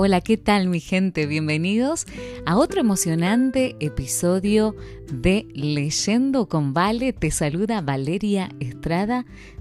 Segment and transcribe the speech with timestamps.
[0.00, 1.26] Hola, ¿qué tal mi gente?
[1.26, 2.06] Bienvenidos
[2.46, 4.76] a otro emocionante episodio
[5.12, 7.12] de Leyendo con Vale.
[7.12, 8.48] Te saluda Valeria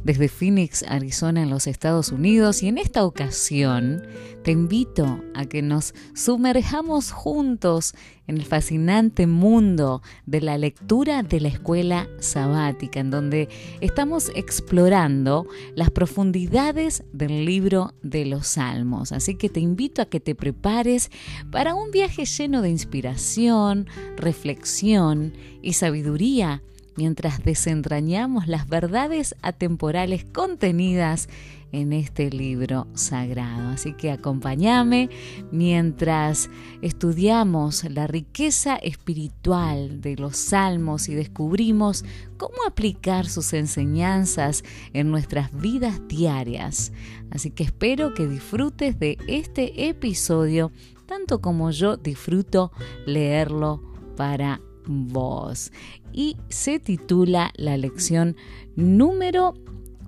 [0.04, 2.62] desde Phoenix, Arizona, en los Estados Unidos.
[2.64, 4.04] Y en esta ocasión
[4.44, 7.94] te invito a que nos sumerjamos juntos
[8.28, 13.48] en el fascinante mundo de la lectura de la escuela sabática, en donde
[13.82, 15.46] estamos explorando
[15.76, 19.12] las profundidades del libro de los salmos.
[19.12, 21.10] Así que te invito a que te prepares
[21.52, 23.88] para un viaje lleno de inspiración,
[24.18, 26.62] reflexión y sabiduría
[26.98, 31.30] mientras desentrañamos las verdades atemporales contenidas
[31.72, 33.70] en este libro sagrado.
[33.70, 35.10] Así que acompáñame
[35.52, 36.50] mientras
[36.82, 42.04] estudiamos la riqueza espiritual de los salmos y descubrimos
[42.38, 46.92] cómo aplicar sus enseñanzas en nuestras vidas diarias.
[47.32, 50.72] Así que espero que disfrutes de este episodio
[51.06, 52.72] tanto como yo disfruto
[53.06, 53.82] leerlo
[54.16, 55.70] para vos
[56.14, 58.36] y se titula la lección
[58.76, 59.54] número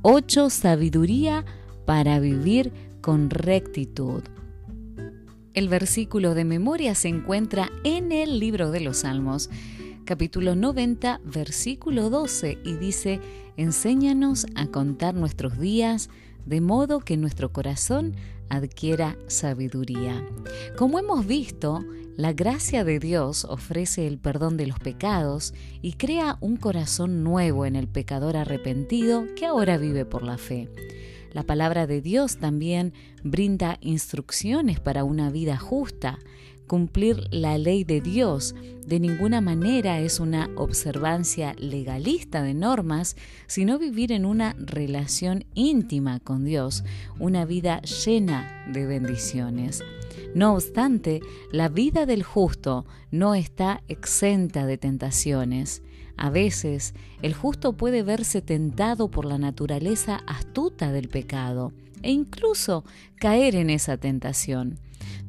[0.01, 1.45] 8, Sabiduría
[1.85, 4.23] para vivir con rectitud.
[5.53, 9.49] El versículo de memoria se encuentra en el libro de los Salmos,
[10.05, 13.19] capítulo 90, versículo 12, y dice,
[13.57, 16.09] enséñanos a contar nuestros días,
[16.45, 18.15] de modo que nuestro corazón
[18.49, 20.23] adquiera sabiduría.
[20.77, 21.81] Como hemos visto,
[22.17, 27.65] la gracia de Dios ofrece el perdón de los pecados y crea un corazón nuevo
[27.65, 30.69] en el pecador arrepentido que ahora vive por la fe.
[31.31, 36.17] La palabra de Dios también brinda instrucciones para una vida justa,
[36.69, 38.53] Cumplir la ley de Dios
[38.85, 43.15] de ninguna manera es una observancia legalista de normas,
[43.47, 46.83] sino vivir en una relación íntima con Dios,
[47.17, 49.81] una vida llena de bendiciones.
[50.35, 51.21] No obstante,
[51.51, 55.81] la vida del justo no está exenta de tentaciones.
[56.17, 61.73] A veces, el justo puede verse tentado por la naturaleza astuta del pecado
[62.03, 62.83] e incluso
[63.17, 64.77] caer en esa tentación.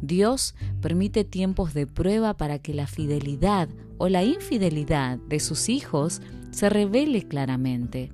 [0.03, 3.69] Dios permite tiempos de prueba para que la fidelidad
[3.99, 6.23] o la infidelidad de sus hijos
[6.53, 8.13] se revele claramente.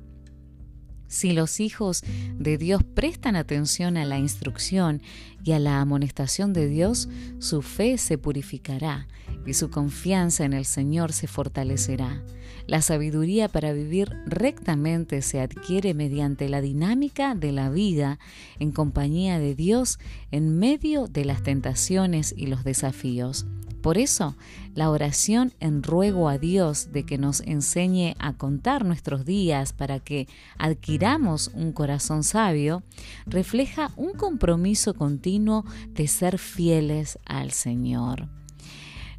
[1.08, 2.02] Si los hijos
[2.36, 5.00] de Dios prestan atención a la instrucción
[5.44, 7.08] y a la amonestación de Dios,
[7.38, 9.06] su fe se purificará
[9.46, 12.24] y su confianza en el Señor se fortalecerá.
[12.66, 18.18] La sabiduría para vivir rectamente se adquiere mediante la dinámica de la vida
[18.58, 20.00] en compañía de Dios
[20.32, 23.46] en medio de las tentaciones y los desafíos.
[23.82, 24.34] Por eso,
[24.74, 30.00] la oración en ruego a Dios de que nos enseñe a contar nuestros días para
[30.00, 30.26] que
[30.58, 32.82] adquiramos un corazón sabio,
[33.26, 38.28] refleja un compromiso continuo de ser fieles al Señor.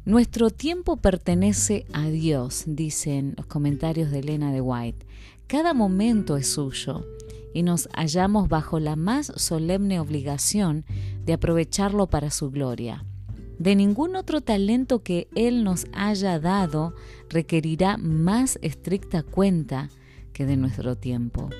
[0.08, 5.04] Nuestro tiempo pertenece a Dios, dicen los comentarios de Elena de White.
[5.46, 7.04] Cada momento es suyo
[7.52, 10.86] y nos hallamos bajo la más solemne obligación
[11.26, 13.04] de aprovecharlo para su gloria.
[13.58, 16.94] De ningún otro talento que Él nos haya dado
[17.28, 19.90] requerirá más estricta cuenta
[20.32, 21.50] que de nuestro tiempo.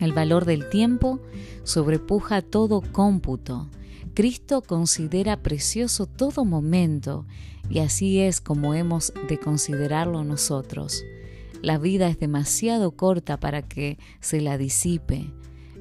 [0.00, 1.18] El valor del tiempo
[1.62, 3.70] sobrepuja todo cómputo.
[4.12, 7.24] Cristo considera precioso todo momento
[7.70, 11.04] y así es como hemos de considerarlo nosotros.
[11.62, 15.30] La vida es demasiado corta para que se la disipe.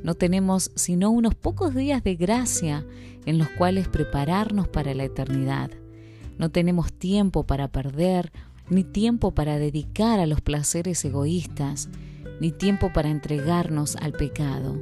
[0.01, 2.85] No tenemos sino unos pocos días de gracia
[3.25, 5.71] en los cuales prepararnos para la eternidad.
[6.37, 8.31] No tenemos tiempo para perder,
[8.69, 11.89] ni tiempo para dedicar a los placeres egoístas,
[12.39, 14.81] ni tiempo para entregarnos al pecado.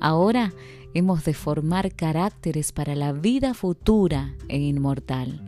[0.00, 0.52] Ahora
[0.94, 5.42] hemos de formar caracteres para la vida futura e inmortal.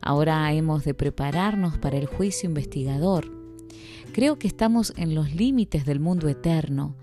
[0.00, 3.30] Ahora hemos de prepararnos para el juicio investigador.
[4.12, 6.94] Creo que estamos en los límites del mundo eterno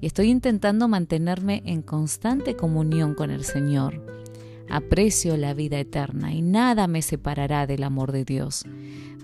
[0.00, 4.06] y estoy intentando mantenerme en constante comunión con el Señor.
[4.68, 8.64] Aprecio la vida eterna y nada me separará del amor de Dios.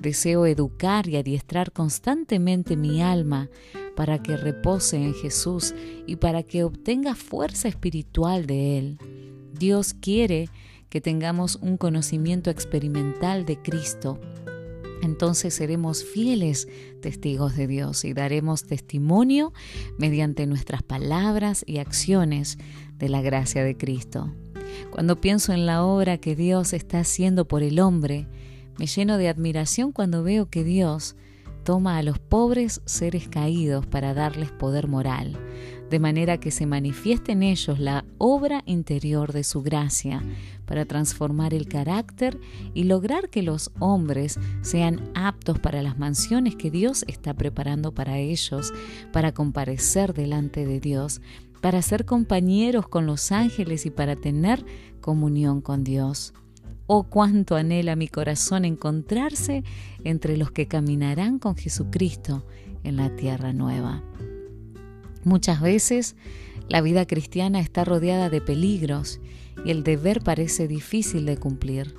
[0.00, 3.48] Deseo educar y adiestrar constantemente mi alma
[3.94, 5.74] para que repose en Jesús
[6.06, 8.98] y para que obtenga fuerza espiritual de Él.
[9.58, 10.65] Dios quiere que
[10.96, 14.18] que tengamos un conocimiento experimental de Cristo,
[15.02, 16.68] entonces seremos fieles
[17.02, 19.52] testigos de Dios y daremos testimonio
[19.98, 22.56] mediante nuestras palabras y acciones
[22.94, 24.32] de la gracia de Cristo.
[24.90, 28.26] Cuando pienso en la obra que Dios está haciendo por el hombre,
[28.78, 31.14] me lleno de admiración cuando veo que Dios
[31.62, 35.36] toma a los pobres seres caídos para darles poder moral,
[35.90, 40.22] de manera que se manifieste en ellos la obra interior de su gracia,
[40.66, 42.40] para transformar el carácter
[42.74, 48.18] y lograr que los hombres sean aptos para las mansiones que Dios está preparando para
[48.18, 48.72] ellos,
[49.12, 51.20] para comparecer delante de Dios,
[51.60, 54.64] para ser compañeros con los ángeles y para tener
[55.00, 56.34] comunión con Dios.
[56.88, 59.62] Oh, cuánto anhela mi corazón encontrarse
[60.04, 62.44] entre los que caminarán con Jesucristo
[62.84, 64.02] en la tierra nueva.
[65.26, 66.14] Muchas veces
[66.68, 69.20] la vida cristiana está rodeada de peligros
[69.64, 71.96] y el deber parece difícil de cumplir.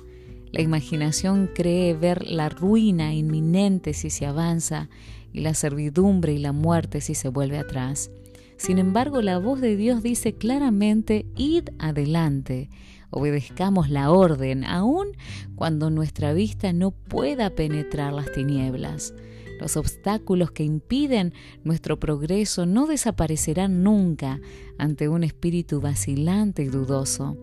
[0.50, 4.88] La imaginación cree ver la ruina inminente si se avanza
[5.30, 8.10] y la servidumbre y la muerte si se vuelve atrás.
[8.56, 12.70] Sin embargo, la voz de Dios dice claramente, id adelante,
[13.10, 15.08] obedezcamos la orden, aun
[15.54, 19.12] cuando nuestra vista no pueda penetrar las tinieblas.
[19.58, 21.32] Los obstáculos que impiden
[21.64, 24.40] nuestro progreso no desaparecerán nunca
[24.78, 27.36] ante un espíritu vacilante y dudoso.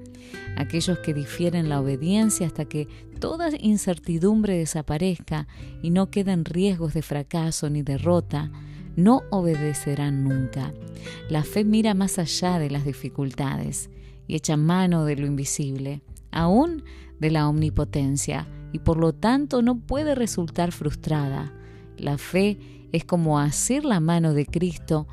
[0.58, 2.88] Aquellos que difieren la obediencia hasta que
[3.20, 5.48] toda incertidumbre desaparezca
[5.84, 8.52] y no queden riesgos de fracaso ni derrota,
[8.96, 10.74] no obedecerán nunca.
[11.30, 13.90] La fe mira más allá de las dificultades
[14.26, 16.02] y echa mano de lo invisible,
[16.32, 16.84] aún
[17.20, 21.54] de la omnipotencia, y por lo tanto no puede resultar frustrada
[21.98, 22.58] la fe
[22.92, 25.08] es como hacer la mano de Cristo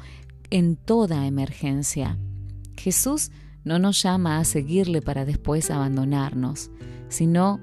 [0.51, 2.19] en toda emergencia.
[2.77, 3.31] Jesús
[3.65, 6.71] no nos llama a seguirle para después abandonarnos,
[7.09, 7.61] sino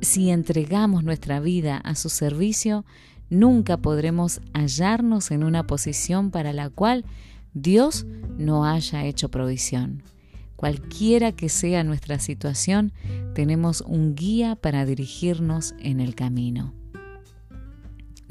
[0.00, 2.84] si entregamos nuestra vida a su servicio,
[3.28, 7.04] nunca podremos hallarnos en una posición para la cual
[7.52, 8.06] Dios
[8.38, 10.02] no haya hecho provisión.
[10.56, 12.92] Cualquiera que sea nuestra situación,
[13.34, 16.72] tenemos un guía para dirigirnos en el camino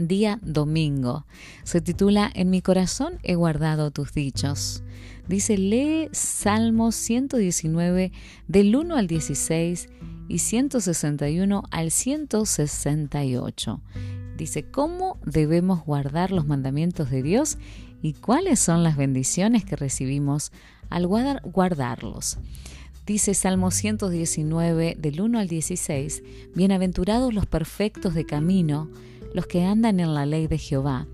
[0.07, 1.25] día domingo.
[1.63, 4.83] Se titula En mi corazón he guardado tus dichos.
[5.27, 8.11] Dice, lee Salmos 119
[8.47, 9.89] del 1 al 16
[10.27, 13.81] y 161 al 168.
[14.37, 17.57] Dice, ¿cómo debemos guardar los mandamientos de Dios
[18.01, 20.51] y cuáles son las bendiciones que recibimos
[20.89, 22.37] al guardarlos?
[23.05, 26.23] Dice Salmo 119 del 1 al 16,
[26.55, 28.89] Bienaventurados los perfectos de camino,
[29.33, 31.07] los que andan en la ley de Jehová.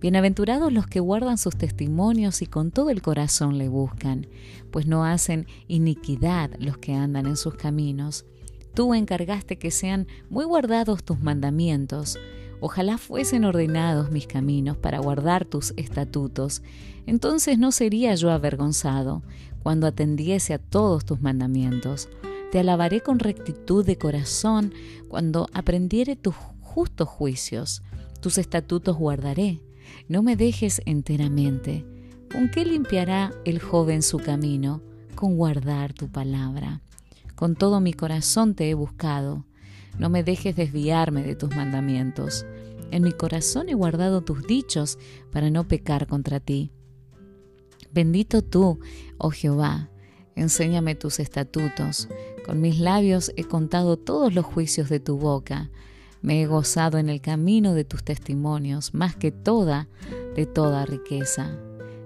[0.00, 4.26] Bienaventurados los que guardan sus testimonios y con todo el corazón le buscan,
[4.70, 8.26] pues no hacen iniquidad los que andan en sus caminos.
[8.74, 12.18] Tú encargaste que sean muy guardados tus mandamientos.
[12.60, 16.62] Ojalá fuesen ordenados mis caminos para guardar tus estatutos.
[17.06, 19.22] Entonces no sería yo avergonzado
[19.62, 22.08] cuando atendiese a todos tus mandamientos.
[22.50, 24.72] Te alabaré con rectitud de corazón
[25.08, 26.34] cuando aprendiere tus
[26.72, 27.82] justos juicios,
[28.22, 29.60] tus estatutos guardaré,
[30.08, 31.84] no me dejes enteramente.
[32.32, 34.80] ¿Con qué limpiará el joven su camino?
[35.14, 36.80] Con guardar tu palabra.
[37.34, 39.44] Con todo mi corazón te he buscado,
[39.98, 42.46] no me dejes desviarme de tus mandamientos.
[42.90, 44.98] En mi corazón he guardado tus dichos
[45.30, 46.72] para no pecar contra ti.
[47.92, 48.78] Bendito tú,
[49.18, 49.90] oh Jehová,
[50.36, 52.08] enséñame tus estatutos.
[52.46, 55.68] Con mis labios he contado todos los juicios de tu boca.
[56.22, 59.88] Me he gozado en el camino de tus testimonios más que toda
[60.36, 61.50] de toda riqueza.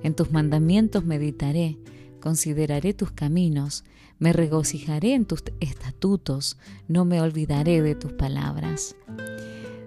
[0.02, 1.76] En tus mandamientos meditaré,
[2.20, 3.84] consideraré tus caminos,
[4.18, 6.56] me regocijaré en tus estatutos,
[6.88, 8.96] no me olvidaré de tus palabras.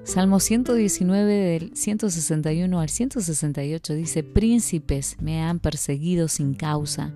[0.03, 7.13] Salmo 119 del 161 al 168 dice, Príncipes me han perseguido sin causa,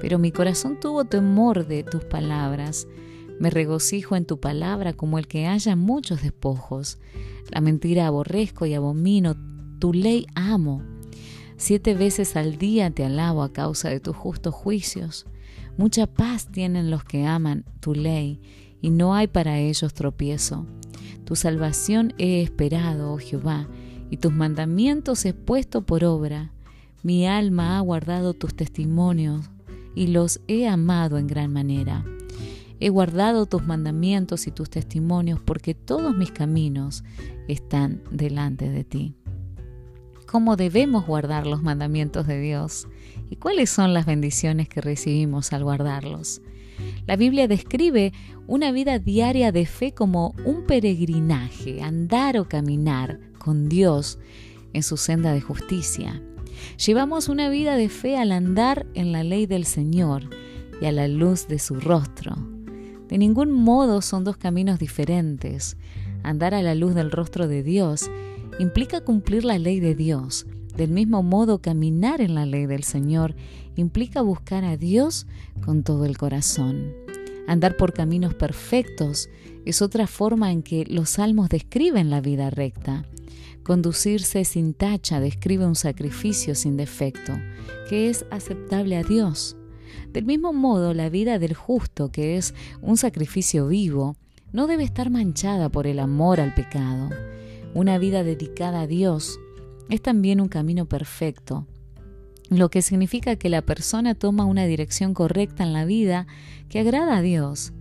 [0.00, 2.88] pero mi corazón tuvo temor de tus palabras.
[3.38, 6.98] Me regocijo en tu palabra como el que haya muchos despojos.
[7.52, 9.34] La mentira aborrezco y abomino,
[9.78, 10.82] tu ley amo.
[11.58, 15.26] Siete veces al día te alabo a causa de tus justos juicios.
[15.76, 18.40] Mucha paz tienen los que aman tu ley,
[18.80, 20.64] y no hay para ellos tropiezo.
[21.26, 23.68] Tu salvación he esperado, oh Jehová,
[24.10, 26.52] y tus mandamientos he puesto por obra.
[27.02, 29.50] Mi alma ha guardado tus testimonios,
[29.94, 32.02] y los he amado en gran manera.
[32.78, 37.04] He guardado tus mandamientos y tus testimonios porque todos mis caminos
[37.48, 39.14] están delante de ti.
[40.30, 42.86] ¿Cómo debemos guardar los mandamientos de Dios?
[43.30, 46.42] ¿Y cuáles son las bendiciones que recibimos al guardarlos?
[47.06, 48.12] La Biblia describe
[48.46, 54.18] una vida diaria de fe como un peregrinaje, andar o caminar con Dios
[54.74, 56.22] en su senda de justicia.
[56.84, 60.28] Llevamos una vida de fe al andar en la ley del Señor
[60.82, 62.36] y a la luz de su rostro.
[63.08, 65.76] De ningún modo son dos caminos diferentes.
[66.24, 68.10] Andar a la luz del rostro de Dios
[68.58, 70.46] implica cumplir la ley de Dios.
[70.76, 73.34] Del mismo modo, caminar en la ley del Señor
[73.76, 75.26] implica buscar a Dios
[75.64, 76.92] con todo el corazón.
[77.46, 79.28] Andar por caminos perfectos
[79.64, 83.04] es otra forma en que los salmos describen la vida recta.
[83.62, 87.34] Conducirse sin tacha describe un sacrificio sin defecto,
[87.88, 89.55] que es aceptable a Dios.
[90.12, 94.16] Del mismo modo, la vida del justo, que es un sacrificio vivo,
[94.52, 97.10] no debe estar manchada por el amor al pecado.
[97.74, 99.38] Una vida dedicada a Dios
[99.90, 101.66] es también un camino perfecto,
[102.48, 106.26] lo que significa que la persona toma una dirección correcta en la vida
[106.68, 107.72] que agrada a Dios.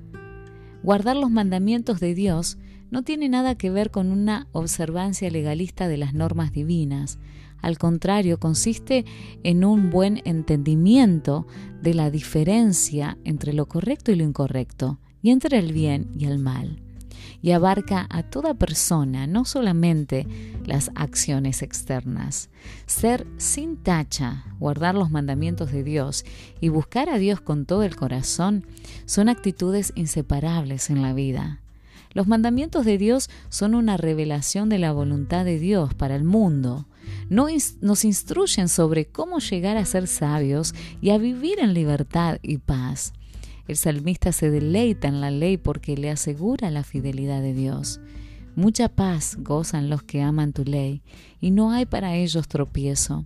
[0.83, 2.57] Guardar los mandamientos de Dios
[2.91, 7.17] no tiene nada que ver con una observancia legalista de las normas divinas,
[7.65, 9.05] al contrario, consiste
[9.41, 11.47] en un buen entendimiento
[11.81, 16.37] de la diferencia entre lo correcto y lo incorrecto, y entre el bien y el
[16.37, 16.79] mal
[17.41, 20.27] y abarca a toda persona, no solamente
[20.65, 22.49] las acciones externas.
[22.87, 26.23] Ser sin tacha, guardar los mandamientos de Dios
[26.61, 28.65] y buscar a Dios con todo el corazón
[29.05, 31.61] son actitudes inseparables en la vida.
[32.13, 36.87] Los mandamientos de Dios son una revelación de la voluntad de Dios para el mundo,
[37.29, 43.13] nos instruyen sobre cómo llegar a ser sabios y a vivir en libertad y paz.
[43.67, 47.99] El salmista se deleita en la ley porque le asegura la fidelidad de Dios.
[48.55, 51.01] Mucha paz gozan los que aman tu ley,
[51.41, 53.25] y no hay para ellos tropiezo.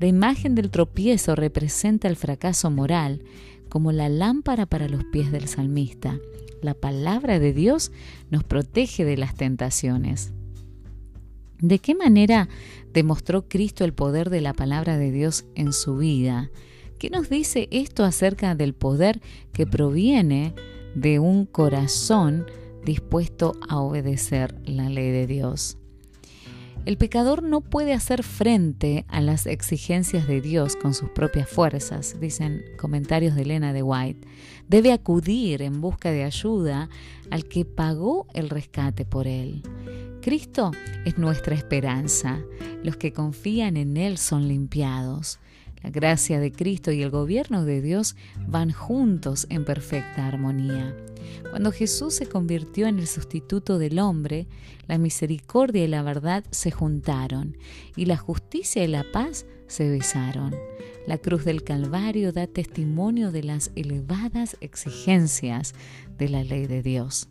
[0.00, 3.22] La imagen del tropiezo representa el fracaso moral,
[3.68, 6.18] como la lámpara para los pies del salmista.
[6.62, 7.92] La palabra de Dios
[8.30, 10.33] nos protege de las tentaciones.
[11.66, 12.50] ¿De qué manera
[12.92, 16.50] demostró Cristo el poder de la palabra de Dios en su vida?
[16.98, 19.22] ¿Qué nos dice esto acerca del poder
[19.54, 20.52] que proviene
[20.94, 22.44] de un corazón
[22.84, 25.78] dispuesto a obedecer la ley de Dios?
[26.86, 32.20] El pecador no puede hacer frente a las exigencias de Dios con sus propias fuerzas,
[32.20, 34.28] dicen comentarios de Elena de White.
[34.68, 36.90] Debe acudir en busca de ayuda
[37.30, 39.62] al que pagó el rescate por él.
[40.20, 40.72] Cristo
[41.06, 42.40] es nuestra esperanza.
[42.82, 45.38] Los que confían en Él son limpiados.
[45.82, 48.14] La gracia de Cristo y el gobierno de Dios
[48.46, 50.94] van juntos en perfecta armonía.
[51.50, 54.46] Cuando Jesús se convirtió en el sustituto del hombre,
[54.88, 57.56] la misericordia y la verdad se juntaron,
[57.96, 60.54] y la justicia y la paz se besaron.
[61.06, 65.74] La cruz del Calvario da testimonio de las elevadas exigencias
[66.18, 67.28] de la ley de Dios.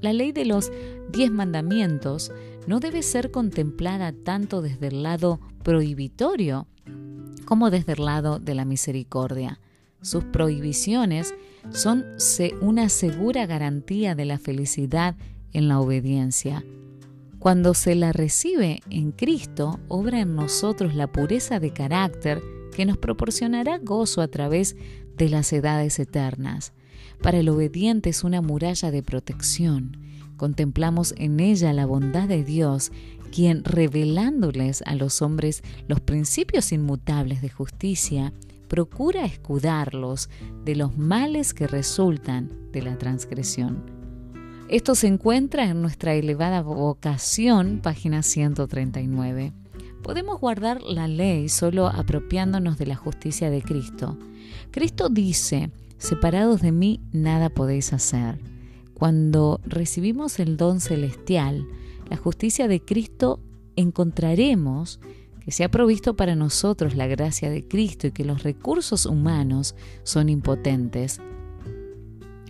[0.00, 0.72] La ley de los
[1.12, 2.32] diez mandamientos
[2.66, 6.66] no debe ser contemplada tanto desde el lado prohibitorio
[7.44, 9.60] como desde el lado de la misericordia.
[10.02, 11.32] Sus prohibiciones
[11.70, 12.04] son
[12.60, 15.14] una segura garantía de la felicidad
[15.52, 16.64] en la obediencia.
[17.38, 22.40] Cuando se la recibe en Cristo, obra en nosotros la pureza de carácter
[22.76, 24.76] que nos proporcionará gozo a través
[25.16, 26.72] de las edades eternas.
[27.22, 29.98] Para el obediente es una muralla de protección.
[30.36, 32.90] Contemplamos en ella la bondad de Dios,
[33.32, 38.32] quien revelándoles a los hombres los principios inmutables de justicia,
[38.72, 40.30] procura escudarlos
[40.64, 43.82] de los males que resultan de la transgresión.
[44.70, 49.52] Esto se encuentra en nuestra elevada vocación, página 139.
[50.02, 54.18] Podemos guardar la ley solo apropiándonos de la justicia de Cristo.
[54.70, 58.38] Cristo dice, separados de mí nada podéis hacer.
[58.94, 61.66] Cuando recibimos el don celestial,
[62.08, 63.38] la justicia de Cristo,
[63.76, 64.98] encontraremos
[65.44, 69.74] que se ha provisto para nosotros la gracia de Cristo y que los recursos humanos
[70.04, 71.20] son impotentes.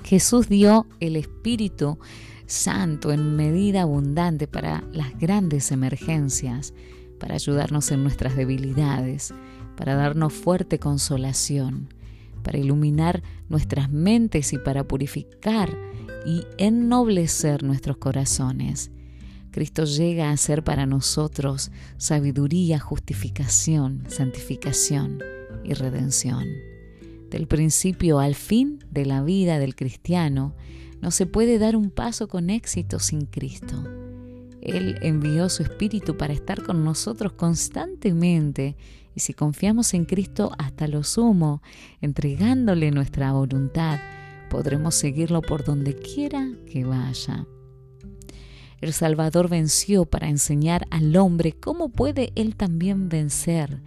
[0.04, 1.98] Jesús dio el Espíritu
[2.46, 6.74] Santo en medida abundante para las grandes emergencias,
[7.18, 9.32] para ayudarnos en nuestras debilidades,
[9.76, 11.94] para darnos fuerte consolación,
[12.42, 15.74] para iluminar nuestras mentes y para purificar
[16.26, 18.90] y ennoblecer nuestros corazones.
[19.52, 25.18] Cristo llega a ser para nosotros sabiduría, justificación, santificación
[25.62, 26.44] y redención.
[27.30, 30.54] Del principio al fin de la vida del cristiano,
[31.02, 33.76] no se puede dar un paso con éxito sin Cristo.
[34.62, 38.76] Él envió su Espíritu para estar con nosotros constantemente
[39.14, 41.62] y si confiamos en Cristo hasta lo sumo,
[42.00, 44.00] entregándole nuestra voluntad,
[44.48, 47.44] podremos seguirlo por donde quiera que vaya.
[48.82, 53.80] El Salvador venció para enseñar al hombre cómo puede él también vencer.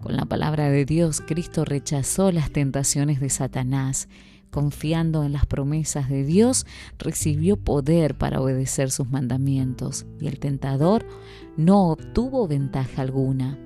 [0.00, 4.08] Con la palabra de Dios, Cristo rechazó las tentaciones de Satanás.
[4.50, 6.66] Confiando en las promesas de Dios,
[6.98, 11.06] recibió poder para obedecer sus mandamientos y el tentador
[11.56, 13.56] no obtuvo ventaja alguna.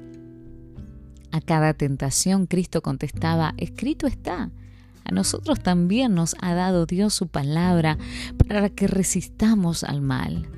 [1.33, 4.51] A cada tentación Cristo contestaba, escrito está,
[5.05, 7.99] a nosotros también nos ha dado Dios su palabra
[8.49, 10.49] para que resistamos al mal.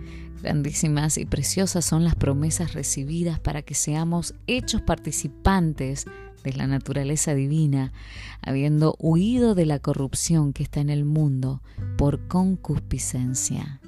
[0.42, 6.04] Grandísimas y preciosas son las promesas recibidas para que seamos hechos participantes
[6.44, 7.92] de la naturaleza divina,
[8.40, 11.60] habiendo huido de la corrupción que está en el mundo
[11.98, 13.80] por concupiscencia.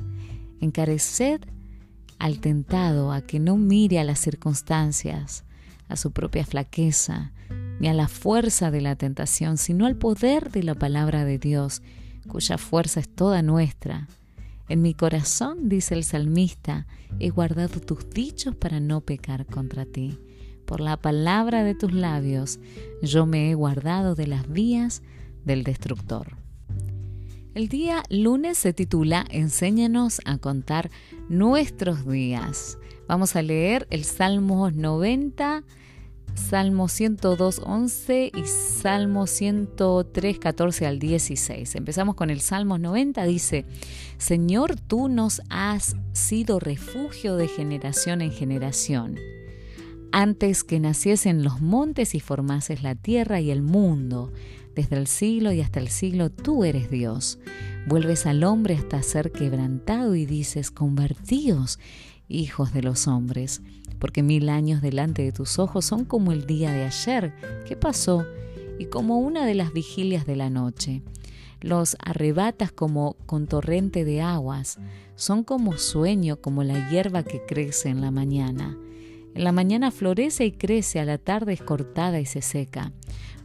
[0.61, 1.41] Encareced
[2.19, 5.45] al tentado a que no mire a las circunstancias,
[5.89, 7.31] a su propia flaqueza,
[7.81, 11.83] ni a la fuerza de la tentación, sino al poder de la palabra de Dios,
[12.27, 14.09] cuya fuerza es toda nuestra.
[14.69, 16.87] En mi corazón, dice el salmista,
[17.21, 20.19] he guardado tus dichos para no pecar contra ti.
[20.67, 22.59] Por la palabra de tus labios,
[23.03, 25.03] yo me he guardado de las vías
[25.45, 26.37] del destructor.
[27.55, 30.91] El día lunes se titula Enséñanos a contar
[31.29, 32.77] nuestros días.
[33.07, 35.65] Vamos a leer el Salmo 90,
[36.39, 41.75] Salmo 102, 11 y Salmo 103, 14 al 16.
[41.75, 43.67] Empezamos con el Salmo 90, dice,
[44.17, 49.17] Señor, tú nos has sido refugio de generación en generación.
[50.11, 54.33] Antes que naciesen los montes y formases la tierra y el mundo,
[54.75, 57.41] desde el siglo y hasta el siglo tú eres Dios.
[57.87, 61.79] Vuelves al hombre hasta ser quebrantado y dices, convertidos
[62.29, 63.61] hijos de los hombres
[63.99, 67.33] porque mil años delante de tus ojos son como el día de ayer,
[67.67, 68.25] que pasó,
[68.79, 71.03] y como una de las vigilias de la noche.
[71.61, 74.79] Los arrebatas como con torrente de aguas,
[75.17, 78.79] son como sueño, como la hierba que crece en la mañana.
[79.35, 82.93] En la mañana florece y crece, a la tarde es cortada y se seca,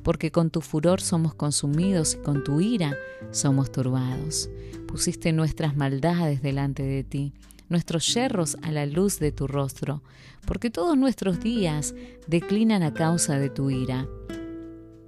[0.03, 2.95] porque con tu furor somos consumidos y con tu ira
[3.31, 4.49] somos turbados.
[4.87, 7.33] Pusiste nuestras maldades delante de ti
[7.73, 10.03] nuestros yerros a la luz de tu rostro,
[10.45, 11.93] porque todos nuestros días
[12.27, 14.07] declinan a causa de tu ira.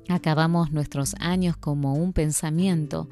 [0.09, 3.07] Acabamos nuestros años como un pensamiento.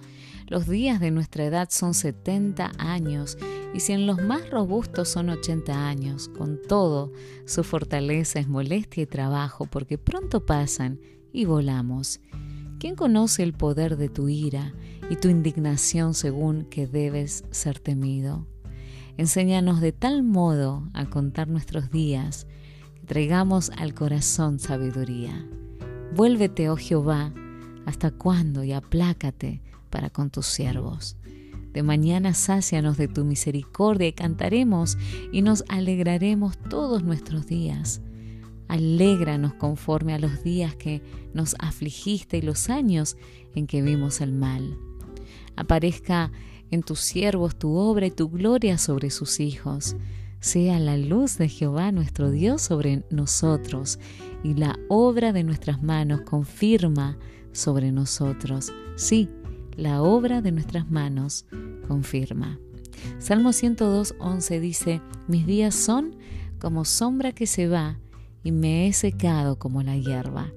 [0.47, 3.37] Los días de nuestra edad son 70 años
[3.75, 7.11] y si en los más robustos son 80 años, con todo,
[7.45, 10.99] su fortaleza es molestia y trabajo porque pronto pasan
[11.31, 12.19] y volamos.
[12.79, 14.73] ¿Quién conoce el poder de tu ira
[15.11, 18.47] y tu indignación según que debes ser temido?
[19.15, 22.47] Enséñanos de tal modo a contar nuestros días
[22.95, 25.45] que traigamos al corazón sabiduría.
[26.15, 27.31] Vuélvete, oh Jehová,
[27.85, 31.15] hasta cuándo y aplácate para con tus siervos.
[31.73, 34.97] De mañana sácianos de tu misericordia y cantaremos
[35.31, 38.01] y nos alegraremos todos nuestros días.
[38.67, 41.03] Alégranos conforme a los días que
[41.35, 43.15] nos afligiste y los años
[43.53, 44.75] en que vimos el mal.
[45.55, 46.31] Aparezca
[46.73, 49.95] en tus siervos tu obra y tu gloria sobre sus hijos.
[50.39, 53.99] Sea la luz de Jehová nuestro Dios sobre nosotros
[54.43, 57.17] y la obra de nuestras manos confirma
[57.53, 58.73] sobre nosotros.
[58.97, 59.29] Sí,
[59.77, 61.45] la obra de nuestras manos
[61.87, 62.59] confirma.
[63.19, 64.15] Salmo 102,
[64.59, 66.15] dice, mis días son
[66.59, 67.99] como sombra que se va
[68.43, 70.51] y me he secado como la hierba.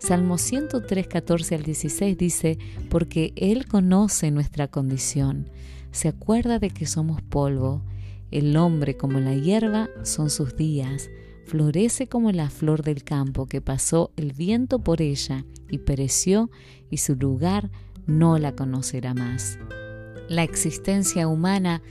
[0.00, 2.58] Salmo 103, 14 al 16 dice,
[2.88, 5.50] porque Él conoce nuestra condición,
[5.90, 7.82] se acuerda de que somos polvo,
[8.30, 11.10] el hombre como la hierba son sus días,
[11.46, 16.48] florece como la flor del campo que pasó el viento por ella y pereció
[16.90, 17.68] y su lugar
[18.06, 19.58] no la conocerá más.
[20.28, 21.82] La existencia humana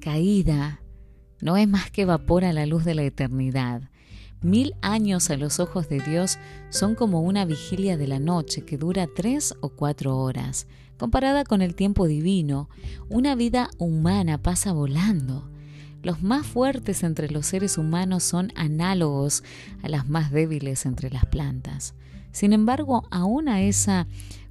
[0.00, 0.80] caída
[1.42, 3.82] no es más que vapor a la luz de la eternidad.
[4.42, 6.38] Mil años a los ojos de Dios
[6.70, 10.66] son como una vigilia de la noche que dura tres o cuatro horas.
[10.96, 12.70] Comparada con el tiempo divino,
[13.10, 15.46] una vida humana pasa volando.
[16.02, 19.44] Los más fuertes entre los seres humanos son análogos
[19.82, 21.92] a las más débiles entre las plantas.
[22.32, 24.06] Sin embargo, aún a esa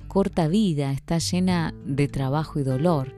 [0.08, 3.15] corta vida está llena de trabajo y dolor.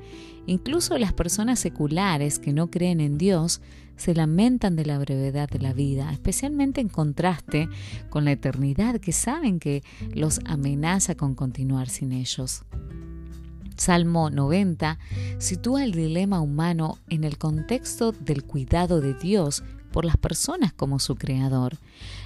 [0.48, 3.60] Incluso las personas seculares que no creen en Dios
[4.02, 7.70] se lamentan de la brevedad de la vida, especialmente en contraste
[8.10, 9.84] con la eternidad que saben que
[10.16, 12.64] los amenaza con continuar sin ellos.
[13.78, 14.98] Salmo 90
[15.38, 20.98] sitúa el dilema humano en el contexto del cuidado de Dios por las personas como
[20.98, 21.78] su creador.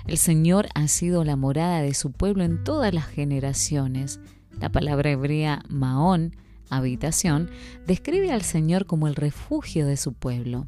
[0.08, 4.22] El Señor ha sido la morada de su pueblo en todas las generaciones.
[4.62, 6.38] La palabra hebrea Maón,
[6.70, 7.50] habitación,
[7.86, 10.68] describe al Señor como el refugio de su pueblo.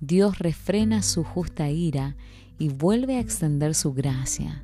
[0.00, 2.16] Dios refrena su justa ira
[2.58, 4.62] y vuelve a extender su gracia.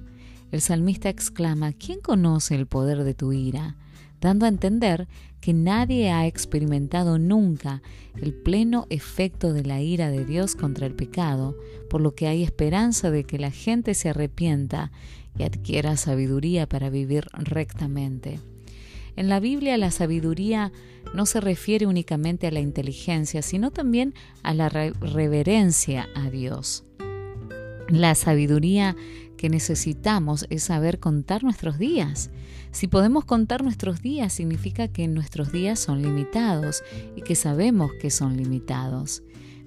[0.53, 3.77] El salmista exclama, ¿quién conoce el poder de tu ira?
[4.21, 5.07] dando a entender
[5.43, 7.83] que nadie ha experimentado nunca
[8.17, 11.57] el pleno efecto de la ira de Dios contra el pecado,
[11.91, 14.93] por lo que hay esperanza de que la gente se arrepienta
[15.39, 18.41] y adquiera sabiduría para vivir rectamente.
[19.17, 20.73] En la Biblia la sabiduría
[21.15, 26.85] no se refiere únicamente a la inteligencia, sino también a la reverencia a Dios.
[27.89, 28.97] La sabiduría
[29.37, 32.31] que necesitamos es saber contar nuestros días.
[32.73, 36.83] Si podemos contar nuestros días, significa que nuestros días son limitados
[37.15, 39.23] y que sabemos que son limitados.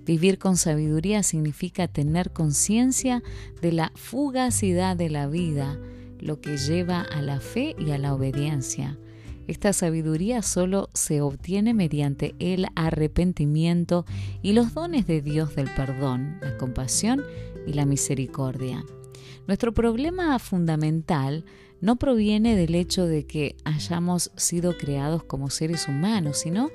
[0.05, 3.23] Vivir con sabiduría significa tener conciencia
[3.61, 5.79] de la fugacidad de la vida,
[6.19, 8.97] lo que lleva a la fe y a la obediencia.
[9.47, 14.05] Esta sabiduría solo se obtiene mediante el arrepentimiento
[14.41, 17.23] y los dones de Dios del perdón, la compasión
[17.65, 18.83] y la misericordia.
[19.47, 21.45] Nuestro problema fundamental
[21.79, 26.69] no proviene del hecho de que hayamos sido creados como seres humanos, sino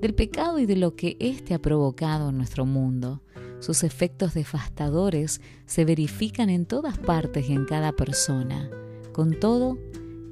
[0.00, 3.20] del pecado y de lo que éste ha provocado en nuestro mundo.
[3.60, 8.70] Sus efectos devastadores se verifican en todas partes y en cada persona.
[9.12, 9.76] Con todo,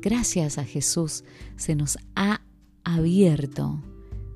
[0.02, 1.24] gracias a Jesús
[1.56, 2.42] se nos ha
[2.84, 3.80] abierto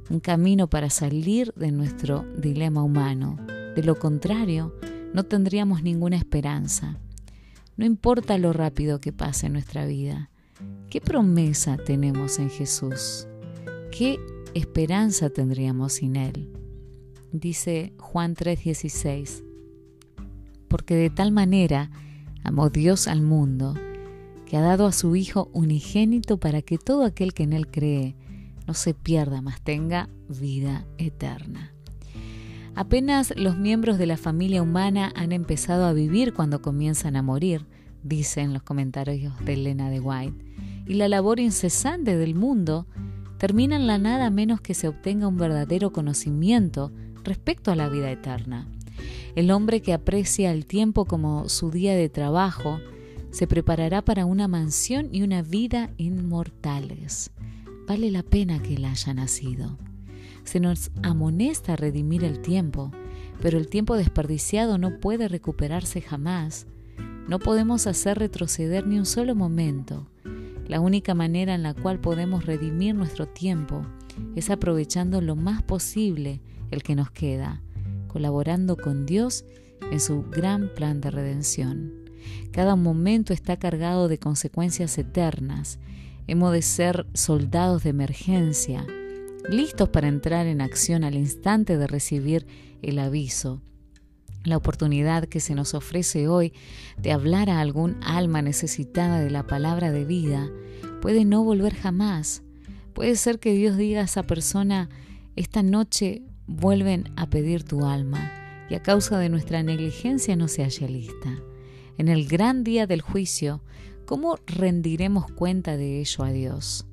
[0.09, 3.37] un camino para salir de nuestro dilema humano.
[3.75, 4.73] De lo contrario,
[5.13, 6.97] no tendríamos ninguna esperanza.
[7.77, 10.31] No importa lo rápido que pase nuestra vida,
[10.89, 13.27] ¿qué promesa tenemos en Jesús?
[13.91, 14.19] ¿Qué
[14.55, 16.49] esperanza tendríamos sin Él?
[17.33, 19.43] Dice Juan 3:16,
[20.69, 21.91] porque de tal manera
[22.45, 23.75] amó Dios al mundo
[24.47, 28.15] que ha dado a su Hijo unigénito para que todo aquel que en Él cree
[28.67, 31.73] no se pierda, mas tenga vida eterna.
[32.77, 37.67] Apenas los miembros de la familia humana han empezado a vivir cuando comienzan a morir,
[38.03, 40.45] dicen los comentarios de Elena de White,
[40.87, 42.87] y la labor incesante del mundo
[43.39, 46.93] termina en la nada menos que se obtenga un verdadero conocimiento
[47.25, 48.69] respecto a la vida eterna.
[49.35, 52.79] El hombre que aprecia el tiempo como su día de trabajo,
[53.37, 57.33] se preparará para una mansión y una vida inmortales.
[57.87, 59.77] Vale la pena que él haya nacido.
[60.45, 62.93] Se nos amonesta a redimir el tiempo,
[63.43, 66.67] pero el tiempo desperdiciado no puede recuperarse jamás.
[67.29, 70.09] No podemos hacer retroceder ni un solo momento.
[70.67, 73.83] La única manera en la cual podemos redimir nuestro tiempo
[74.35, 77.61] es aprovechando lo más posible el que nos queda,
[78.09, 79.45] colaborando con Dios
[79.93, 82.06] en su gran plan de redención.
[82.53, 85.79] Cada momento está cargado de consecuencias eternas.
[86.27, 88.87] Hemos de ser soldados de emergencia,
[89.49, 92.47] listos para entrar en acción al instante de recibir
[92.83, 93.61] el aviso.
[94.45, 96.53] La oportunidad que se nos ofrece hoy
[96.99, 100.49] de hablar a algún alma necesitada de la palabra de vida
[101.03, 102.43] puede no volver jamás.
[102.95, 104.89] Puede ser que Dios diga a esa persona,
[105.35, 108.31] esta noche vuelven a pedir tu alma
[108.71, 111.31] y a causa de nuestra negligencia no se halla lista
[111.99, 113.63] en el gran día del juicio,
[114.05, 116.87] ¿cómo rendiremos cuenta de ello a Dios?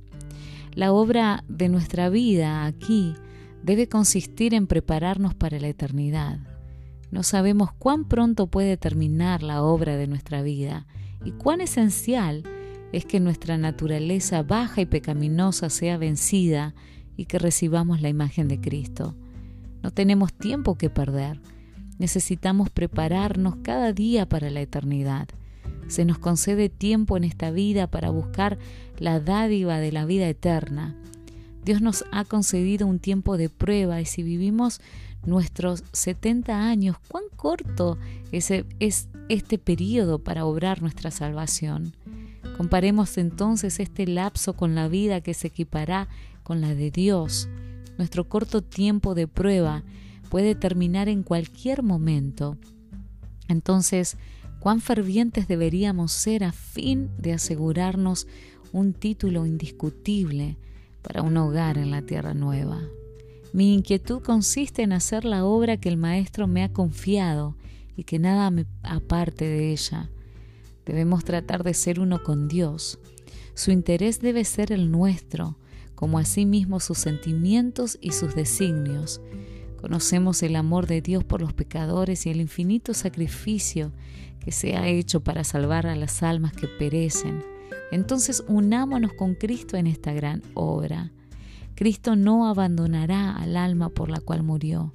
[0.73, 3.13] La obra de nuestra vida aquí
[3.61, 6.39] debe consistir en prepararnos para la eternidad.
[7.11, 10.87] No sabemos cuán pronto puede terminar la obra de nuestra vida
[11.23, 12.43] y cuán esencial
[12.91, 16.73] es que nuestra naturaleza baja y pecaminosa sea vencida
[17.15, 19.15] y que recibamos la imagen de Cristo.
[19.83, 21.39] No tenemos tiempo que perder.
[22.03, 25.29] Necesitamos prepararnos cada día para la eternidad.
[25.87, 28.57] Se nos concede tiempo en esta vida para buscar
[28.99, 30.97] la dádiva de la vida eterna.
[31.63, 34.81] Dios nos ha concedido un tiempo de prueba y si vivimos
[35.25, 37.97] nuestros 70 años, cuán corto
[38.33, 38.65] es, e,
[39.29, 41.93] este periodo para obrar nuestra salvación.
[42.57, 46.09] Comparemos entonces este lapso con la vida que se equipará
[46.43, 47.47] con la de Dios.
[47.97, 49.83] Nuestro corto tiempo de prueba
[50.33, 52.57] puede terminar en cualquier momento.
[53.49, 54.17] Entonces,
[54.59, 58.25] cuán fervientes deberíamos ser a fin de asegurarnos
[58.71, 60.57] un título indiscutible
[61.03, 62.81] para un hogar en la Tierra Nueva.
[63.53, 67.55] Mi inquietud consiste en hacer la obra que el Maestro me ha confiado
[67.95, 70.09] y que nada me aparte de ella.
[70.87, 72.97] Debemos tratar de ser uno con Dios.
[73.53, 75.59] Su interés debe ser el nuestro,
[75.93, 79.21] como asimismo sus sentimientos y sus designios.
[79.83, 83.91] Conocemos el amor de Dios por los pecadores y el infinito sacrificio
[84.39, 87.43] que se ha hecho para salvar a las almas que perecen.
[87.91, 91.11] Entonces unámonos con Cristo en esta gran obra.
[91.75, 94.93] Cristo no abandonará al alma por la cual murió.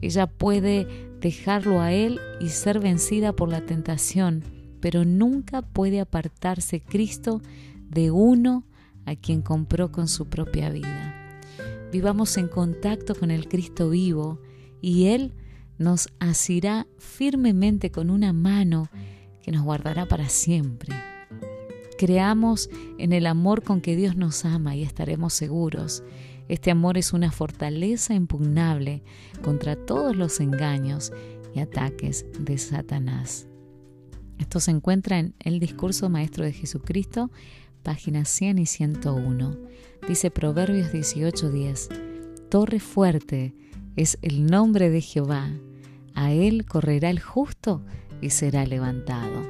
[0.00, 0.86] Ella puede
[1.20, 4.42] dejarlo a Él y ser vencida por la tentación,
[4.80, 7.42] pero nunca puede apartarse Cristo
[7.90, 8.64] de uno
[9.04, 11.13] a quien compró con su propia vida
[11.94, 14.40] vivamos en contacto con el Cristo vivo
[14.80, 15.32] y Él
[15.78, 18.88] nos asirá firmemente con una mano
[19.44, 20.92] que nos guardará para siempre.
[21.96, 26.02] Creamos en el amor con que Dios nos ama y estaremos seguros.
[26.48, 29.04] Este amor es una fortaleza impugnable
[29.44, 31.12] contra todos los engaños
[31.54, 33.46] y ataques de Satanás.
[34.40, 37.30] Esto se encuentra en el discurso maestro de Jesucristo,
[37.84, 39.56] páginas 100 y 101.
[40.08, 43.54] Dice Proverbios 18:10, Torre fuerte
[43.96, 45.48] es el nombre de Jehová,
[46.14, 47.82] a él correrá el justo
[48.20, 49.42] y será levantado.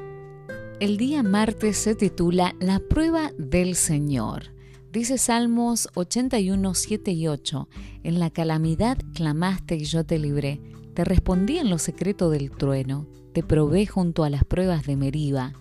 [0.78, 4.52] El día martes se titula La prueba del Señor.
[4.92, 6.72] Dice Salmos 81,
[7.06, 7.68] y 8,
[8.04, 10.60] En la calamidad clamaste y yo te libré,
[10.94, 15.52] te respondí en lo secreto del trueno, te probé junto a las pruebas de Meriba.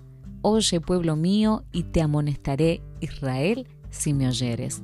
[0.43, 4.81] Oye, pueblo mío, y te amonestaré, Israel, si me oyeres.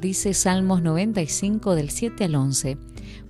[0.00, 2.78] Dice Salmos 95 del 7 al 11,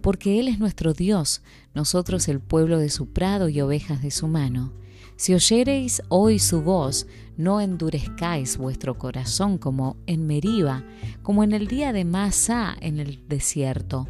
[0.01, 1.43] porque Él es nuestro Dios,
[1.75, 4.73] nosotros el pueblo de su prado y ovejas de su mano.
[5.17, 10.83] Si oyereis hoy su voz, no endurezcáis vuestro corazón como en Meriba,
[11.23, 14.09] como en el día de Masa en el desierto,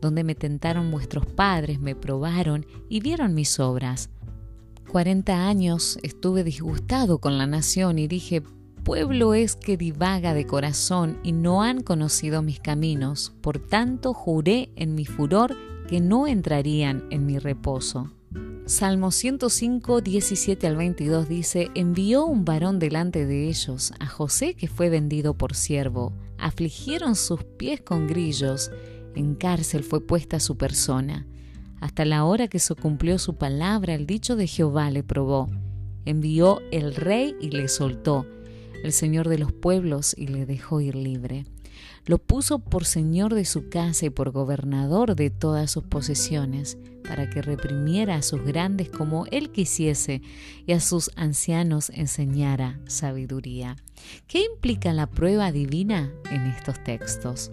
[0.00, 4.08] donde me tentaron vuestros padres, me probaron y vieron mis obras.
[4.90, 8.42] Cuarenta años estuve disgustado con la nación y dije,
[8.86, 14.70] pueblo es que divaga de corazón y no han conocido mis caminos, por tanto juré
[14.76, 15.56] en mi furor
[15.88, 18.12] que no entrarían en mi reposo.
[18.64, 24.68] Salmo 105, 17 al 22 dice, envió un varón delante de ellos, a José que
[24.68, 28.70] fue vendido por siervo, afligieron sus pies con grillos,
[29.16, 31.26] en cárcel fue puesta su persona.
[31.80, 35.48] Hasta la hora que se cumplió su palabra, el dicho de Jehová le probó.
[36.04, 38.26] Envió el rey y le soltó,
[38.86, 41.44] el señor de los pueblos y le dejó ir libre.
[42.06, 47.28] Lo puso por señor de su casa y por gobernador de todas sus posesiones, para
[47.28, 50.22] que reprimiera a sus grandes como él quisiese
[50.66, 53.76] y a sus ancianos enseñara sabiduría.
[54.28, 57.50] ¿Qué implica la prueba divina en estos textos?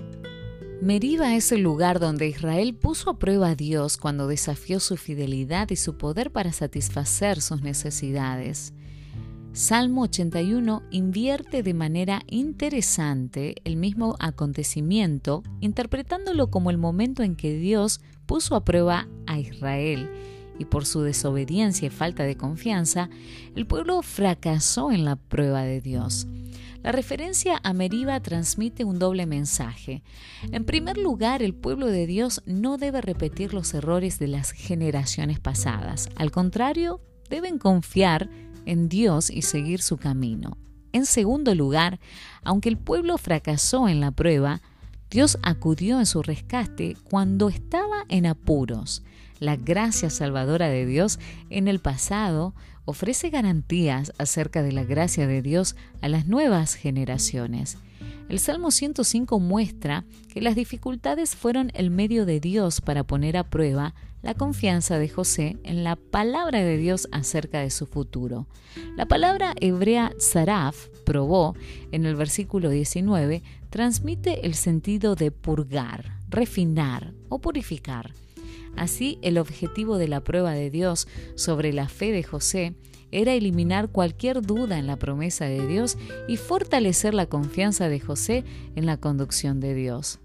[0.82, 5.72] Meriba es el lugar donde Israel puso a prueba a Dios cuando desafió su fidelidad
[5.72, 8.74] y su poder para satisfacer sus necesidades.
[9.56, 17.54] Salmo 81 invierte de manera interesante el mismo acontecimiento, interpretándolo como el momento en que
[17.54, 20.10] Dios puso a prueba a Israel
[20.58, 23.12] y por su desobediencia y falta de confianza,
[23.56, 26.26] el pueblo fracasó en la prueba de Dios.
[26.82, 30.02] La referencia a Meriba transmite un doble mensaje.
[30.52, 35.40] En primer lugar, el pueblo de Dios no debe repetir los errores de las generaciones
[35.40, 36.10] pasadas.
[36.16, 38.30] Al contrario, deben confiar
[38.66, 40.58] en Dios y seguir su camino.
[40.92, 42.00] En segundo lugar,
[42.44, 44.62] aunque el pueblo fracasó en la prueba,
[45.10, 49.04] Dios acudió en su rescate cuando estaba en apuros.
[49.40, 52.54] La gracia salvadora de Dios en el pasado
[52.86, 57.78] ofrece garantías acerca de la gracia de Dios a las nuevas generaciones.
[58.34, 63.48] El Salmo 105 muestra que las dificultades fueron el medio de Dios para poner a
[63.48, 63.94] prueba
[64.24, 68.48] la confianza de José en la palabra de Dios acerca de su futuro.
[68.98, 71.56] La palabra hebrea zaraf, probó,
[71.92, 78.16] en el versículo 19, transmite el sentido de purgar, refinar o purificar.
[78.76, 82.74] Así, el objetivo de la prueba de Dios sobre la fe de José
[83.14, 85.98] era eliminar cualquier duda en la promesa de Dios
[86.28, 88.44] y fortalecer la confianza de José
[88.76, 90.18] en la conducción de Dios.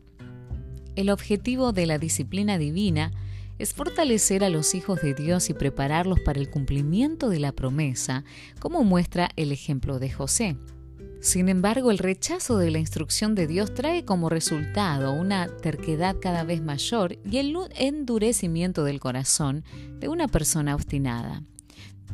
[0.96, 3.12] El objetivo de la disciplina divina
[3.58, 8.24] es fortalecer a los hijos de Dios y prepararlos para el cumplimiento de la promesa,
[8.58, 10.56] como muestra el ejemplo de José.
[11.20, 16.42] Sin embargo, el rechazo de la instrucción de Dios trae como resultado una terquedad cada
[16.42, 19.62] vez mayor y el endurecimiento del corazón
[20.00, 21.42] de una persona obstinada.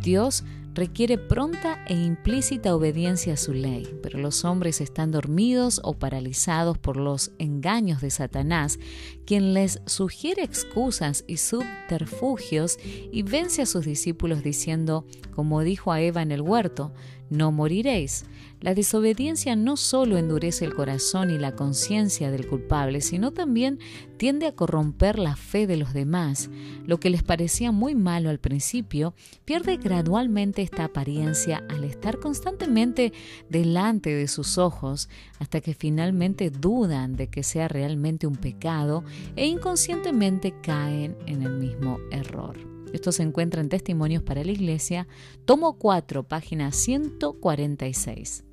[0.01, 0.43] Dios
[0.75, 6.79] requiere pronta e implícita obediencia a su ley, pero los hombres están dormidos o paralizados
[6.79, 8.79] por los engaños de Satanás
[9.27, 12.79] quien les sugiere excusas y subterfugios
[13.13, 16.93] y vence a sus discípulos diciendo, como dijo a Eva en el huerto,
[17.31, 18.25] no moriréis.
[18.61, 23.79] La desobediencia no solo endurece el corazón y la conciencia del culpable, sino también
[24.17, 26.49] tiende a corromper la fe de los demás.
[26.87, 33.13] Lo que les parecía muy malo al principio pierde gradualmente esta apariencia al estar constantemente
[33.51, 35.09] delante de sus ojos,
[35.41, 39.03] hasta que finalmente dudan de que sea realmente un pecado
[39.37, 42.57] e inconscientemente caen en el mismo error.
[42.93, 45.09] Esto se encuentra en Testimonios para la Iglesia,
[45.45, 48.45] tomo 4, página 146.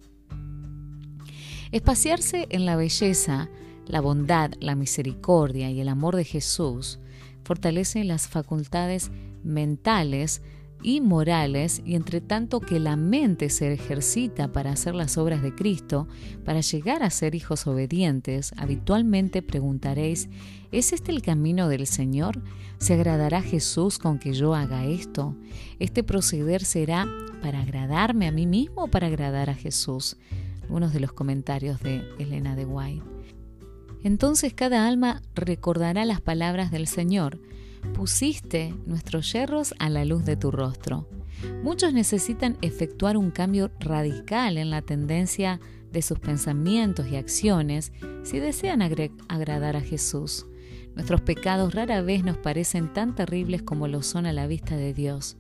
[1.72, 3.50] Espaciarse en la belleza,
[3.86, 7.00] la bondad, la misericordia y el amor de Jesús
[7.44, 9.12] fortalece las facultades
[9.44, 10.42] mentales
[10.84, 15.54] y morales, y entre tanto que la mente se ejercita para hacer las obras de
[15.54, 16.08] Cristo,
[16.46, 20.30] para llegar a ser hijos obedientes, habitualmente preguntaréis,
[20.72, 22.42] ¿es este el camino del Señor?
[22.80, 25.36] ¿Se agradará Jesús con que yo haga esto?
[25.80, 27.08] ¿Este proceder será
[27.44, 30.18] para agradarme a mí mismo o para agradar a Jesús?
[30.64, 33.04] Algunos de los comentarios de Elena de White.
[34.04, 37.40] Entonces cada alma recordará las palabras del Señor,
[37.82, 41.08] pusiste nuestros yerros a la luz de tu rostro.
[41.64, 45.60] Muchos necesitan efectuar un cambio radical en la tendencia
[45.92, 47.92] de sus pensamientos y acciones
[48.24, 50.46] si desean agradar a Jesús.
[50.96, 54.94] Nuestros pecados rara vez nos parecen tan terribles como lo son a la vista de
[54.94, 55.38] Dios.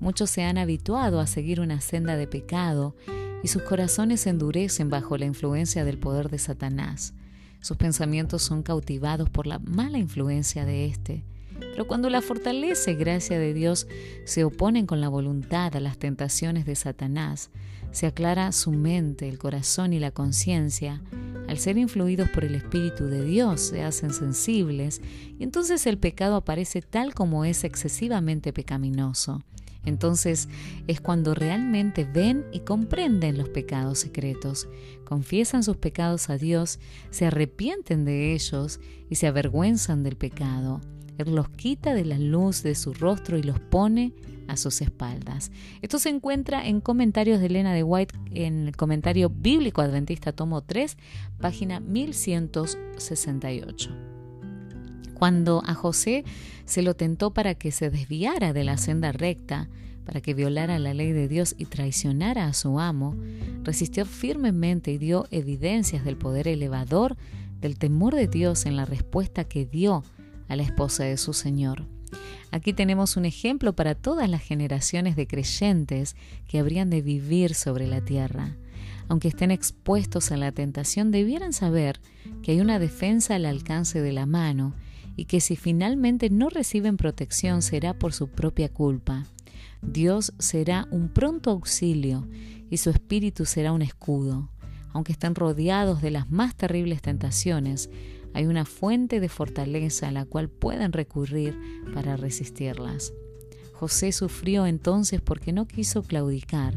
[0.00, 2.94] Muchos se han habituado a seguir una senda de pecado
[3.42, 7.14] y sus corazones se endurecen bajo la influencia del poder de Satanás.
[7.60, 11.24] Sus pensamientos son cautivados por la mala influencia de éste.
[11.70, 13.86] Pero cuando la fortaleza y gracia de Dios
[14.24, 17.50] se oponen con la voluntad a las tentaciones de Satanás,
[17.92, 21.00] se aclara su mente, el corazón y la conciencia.
[21.48, 25.00] Al ser influidos por el Espíritu de Dios, se hacen sensibles
[25.38, 29.42] y entonces el pecado aparece tal como es excesivamente pecaminoso.
[29.84, 30.48] Entonces
[30.86, 34.68] es cuando realmente ven y comprenden los pecados secretos,
[35.04, 36.78] confiesan sus pecados a Dios,
[37.10, 38.78] se arrepienten de ellos
[39.10, 40.80] y se avergüenzan del pecado.
[41.18, 44.12] Él los quita de la luz de su rostro y los pone
[44.48, 45.50] a sus espaldas.
[45.82, 50.62] Esto se encuentra en comentarios de Elena de White en el comentario bíblico adventista tomo
[50.62, 50.96] 3,
[51.40, 53.90] página 1168.
[55.14, 56.24] Cuando a José
[56.64, 59.68] se lo tentó para que se desviara de la senda recta,
[60.04, 63.14] para que violara la ley de Dios y traicionara a su amo,
[63.62, 67.16] resistió firmemente y dio evidencias del poder elevador
[67.60, 70.02] del temor de Dios en la respuesta que dio
[70.56, 71.84] la esposa de su Señor.
[72.50, 76.16] Aquí tenemos un ejemplo para todas las generaciones de creyentes
[76.48, 78.56] que habrían de vivir sobre la tierra.
[79.08, 82.00] Aunque estén expuestos a la tentación, debieran saber
[82.42, 84.74] que hay una defensa al alcance de la mano
[85.16, 89.24] y que si finalmente no reciben protección será por su propia culpa.
[89.80, 92.26] Dios será un pronto auxilio
[92.70, 94.50] y su espíritu será un escudo.
[94.94, 97.90] Aunque estén rodeados de las más terribles tentaciones,
[98.34, 101.58] hay una fuente de fortaleza a la cual pueden recurrir
[101.94, 103.12] para resistirlas.
[103.72, 106.74] José sufrió entonces porque no quiso claudicar.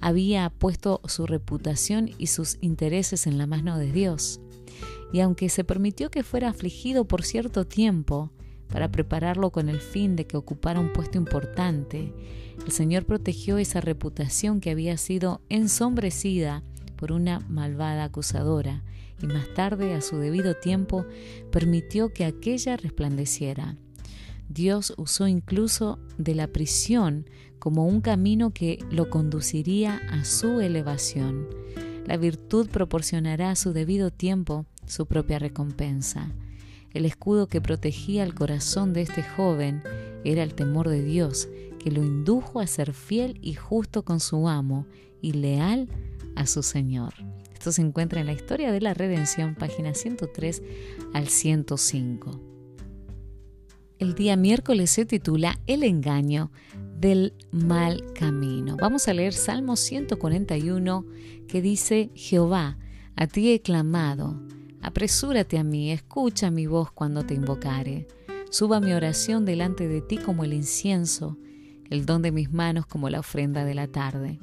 [0.00, 4.40] Había puesto su reputación y sus intereses en la mano de Dios.
[5.12, 8.30] Y aunque se permitió que fuera afligido por cierto tiempo,
[8.68, 12.14] para prepararlo con el fin de que ocupara un puesto importante,
[12.64, 16.62] el Señor protegió esa reputación que había sido ensombrecida
[16.96, 18.84] por una malvada acusadora,
[19.22, 21.06] y más tarde, a su debido tiempo,
[21.50, 23.76] permitió que aquella resplandeciera.
[24.48, 27.28] Dios usó incluso de la prisión
[27.58, 31.46] como un camino que lo conduciría a su elevación.
[32.06, 36.32] La virtud proporcionará a su debido tiempo su propia recompensa.
[36.92, 39.82] El escudo que protegía el corazón de este joven
[40.24, 44.48] era el temor de Dios, que lo indujo a ser fiel y justo con su
[44.48, 44.86] amo
[45.22, 45.88] y leal
[46.34, 47.14] a su Señor.
[47.60, 50.62] Esto se encuentra en la historia de la redención, páginas 103
[51.12, 52.40] al 105.
[53.98, 56.50] El día miércoles se titula El engaño
[56.98, 58.78] del mal camino.
[58.80, 61.04] Vamos a leer Salmo 141
[61.48, 62.78] que dice, Jehová,
[63.14, 64.40] a ti he clamado,
[64.80, 68.08] apresúrate a mí, escucha mi voz cuando te invocare.
[68.48, 71.36] Suba mi oración delante de ti como el incienso,
[71.90, 74.40] el don de mis manos como la ofrenda de la tarde.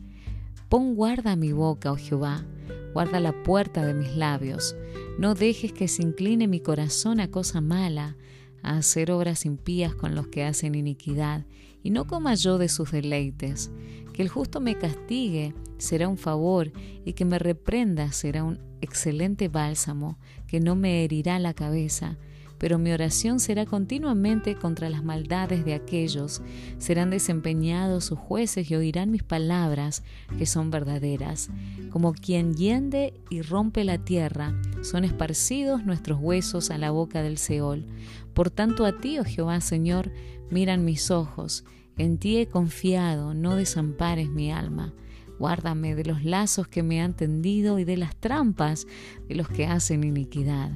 [0.69, 2.45] Pon guarda mi boca, oh Jehová,
[2.93, 4.75] guarda la puerta de mis labios.
[5.17, 8.15] No dejes que se incline mi corazón a cosa mala,
[8.63, 11.45] a hacer obras impías con los que hacen iniquidad,
[11.83, 13.71] y no coma yo de sus deleites.
[14.13, 16.71] Que el justo me castigue será un favor,
[17.05, 22.17] y que me reprenda será un excelente bálsamo, que no me herirá la cabeza,
[22.59, 26.41] pero mi oración será continuamente contra las maldades de aquellos.
[26.79, 30.03] Serán desempeñados sus jueces y oirán mis palabras,
[30.37, 31.49] que son verdaderas.
[31.91, 37.37] Como quien hiende y rompe la tierra, son esparcidos nuestros huesos a la boca del
[37.37, 37.85] Seol.
[38.33, 40.11] Por tanto a ti, oh Jehová Señor,
[40.49, 41.63] miran mis ojos.
[41.97, 44.93] En ti he confiado, no desampares mi alma.
[45.39, 48.87] Guárdame de los lazos que me han tendido y de las trampas
[49.27, 50.71] de los que hacen iniquidad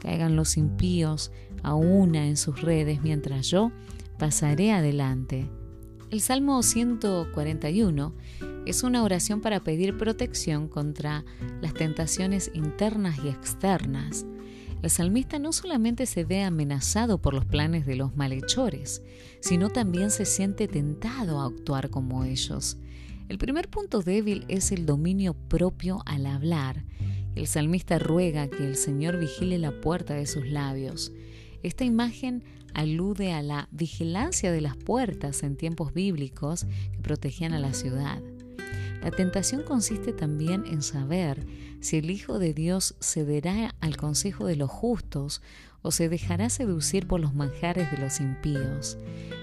[0.00, 1.30] caigan los impíos
[1.62, 3.70] a una en sus redes mientras yo
[4.18, 5.48] pasaré adelante.
[6.10, 8.14] El Salmo 141
[8.66, 11.24] es una oración para pedir protección contra
[11.62, 14.26] las tentaciones internas y externas.
[14.82, 19.02] El salmista no solamente se ve amenazado por los planes de los malhechores,
[19.40, 22.78] sino también se siente tentado a actuar como ellos.
[23.28, 26.84] El primer punto débil es el dominio propio al hablar
[27.40, 31.10] el salmista ruega que el Señor vigile la puerta de sus labios.
[31.62, 37.58] Esta imagen alude a la vigilancia de las puertas en tiempos bíblicos que protegían a
[37.58, 38.20] la ciudad.
[39.02, 41.46] La tentación consiste también en saber
[41.80, 45.40] si el Hijo de Dios cederá al consejo de los justos
[45.82, 48.98] o se dejará seducir por los manjares de los impíos.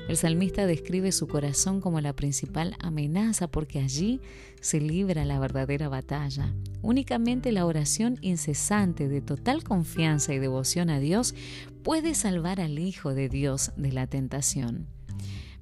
[0.07, 4.21] El salmista describe su corazón como la principal amenaza porque allí
[4.61, 6.53] se libra la verdadera batalla.
[6.81, 11.35] Únicamente la oración incesante de total confianza y devoción a Dios
[11.83, 14.87] puede salvar al Hijo de Dios de la tentación.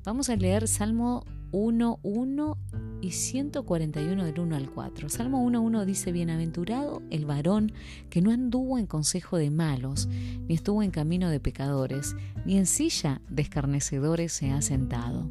[0.04, 1.24] Vamos a leer Salmo
[1.58, 2.58] 1, 1
[3.02, 5.08] y 141 del 1 al 4.
[5.08, 7.72] Salmo 1, 1 dice, Bienaventurado el varón
[8.10, 10.08] que no anduvo en consejo de malos,
[10.50, 15.30] ni estuvo en camino de pecadores, ni en silla de escarnecedores se ha sentado.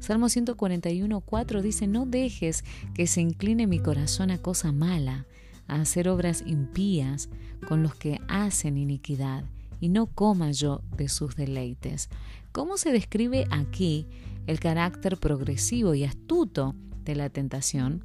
[0.00, 2.64] Salmo 141, 4 dice, No dejes
[2.94, 5.24] que se incline mi corazón a cosa mala,
[5.68, 7.30] a hacer obras impías
[7.66, 9.42] con los que hacen iniquidad,
[9.80, 12.10] y no coma yo de sus deleites.
[12.52, 14.06] ¿Cómo se describe aquí
[14.46, 16.74] el carácter progresivo y astuto
[17.04, 18.04] de la tentación,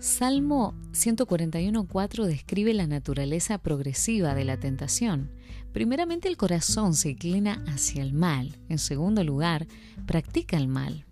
[0.00, 5.30] Salmo 141.4 describe la naturaleza progresiva de la tentación.
[5.72, 9.66] Primeramente el corazón se inclina hacia el mal, en segundo lugar,
[10.06, 11.04] practica el mal.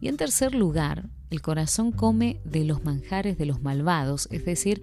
[0.00, 4.82] Y en tercer lugar, el corazón come de los manjares de los malvados, es decir,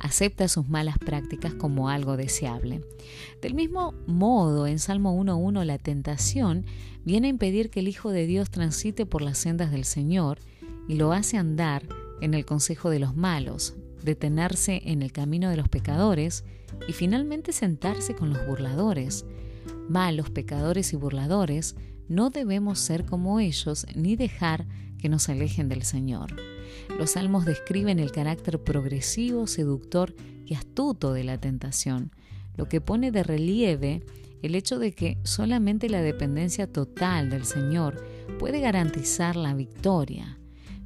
[0.00, 2.82] acepta sus malas prácticas como algo deseable.
[3.42, 6.64] Del mismo modo, en Salmo 1.1 la tentación
[7.04, 10.38] viene a impedir que el Hijo de Dios transite por las sendas del Señor
[10.88, 11.86] y lo hace andar
[12.20, 16.44] en el consejo de los malos, detenerse en el camino de los pecadores
[16.88, 19.24] y finalmente sentarse con los burladores.
[19.88, 21.76] Malos, pecadores y burladores,
[22.08, 24.66] no debemos ser como ellos ni dejar
[24.98, 26.34] que nos alejen del Señor.
[26.98, 30.14] Los salmos describen el carácter progresivo, seductor
[30.46, 32.12] y astuto de la tentación,
[32.56, 34.04] lo que pone de relieve
[34.42, 38.04] el hecho de que solamente la dependencia total del Señor
[38.38, 40.38] puede garantizar la victoria.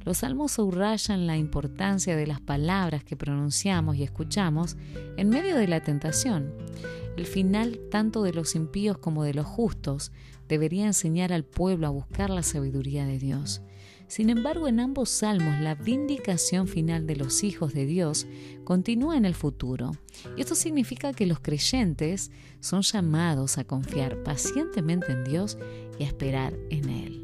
[0.05, 4.75] Los salmos subrayan la importancia de las palabras que pronunciamos y escuchamos
[5.17, 6.51] en medio de la tentación.
[7.15, 10.11] El final tanto de los impíos como de los justos
[10.49, 13.61] debería enseñar al pueblo a buscar la sabiduría de Dios.
[14.07, 18.27] Sin embargo, en ambos salmos la vindicación final de los hijos de Dios
[18.63, 19.91] continúa en el futuro.
[20.37, 25.57] Y esto significa que los creyentes son llamados a confiar pacientemente en Dios
[25.99, 27.22] y a esperar en Él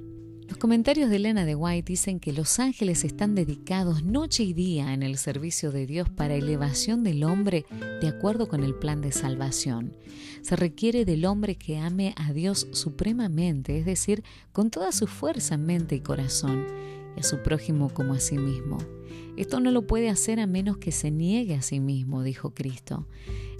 [0.59, 5.03] comentarios de Elena de White dicen que los ángeles están dedicados noche y día en
[5.03, 7.65] el servicio de Dios para elevación del hombre
[8.01, 9.95] de acuerdo con el plan de salvación.
[10.41, 15.55] Se requiere del hombre que ame a Dios supremamente, es decir, con toda su fuerza,
[15.57, 16.65] mente y corazón,
[17.15, 18.77] y a su prójimo como a sí mismo.
[19.37, 23.07] Esto no lo puede hacer a menos que se niegue a sí mismo, dijo Cristo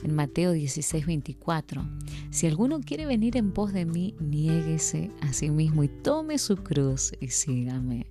[0.04, 1.84] en Mateo 16, 24.
[2.32, 6.58] Si alguno quiere venir en pos de mí, niéguese a sí mismo y tome su
[6.58, 8.08] cruz y sígame.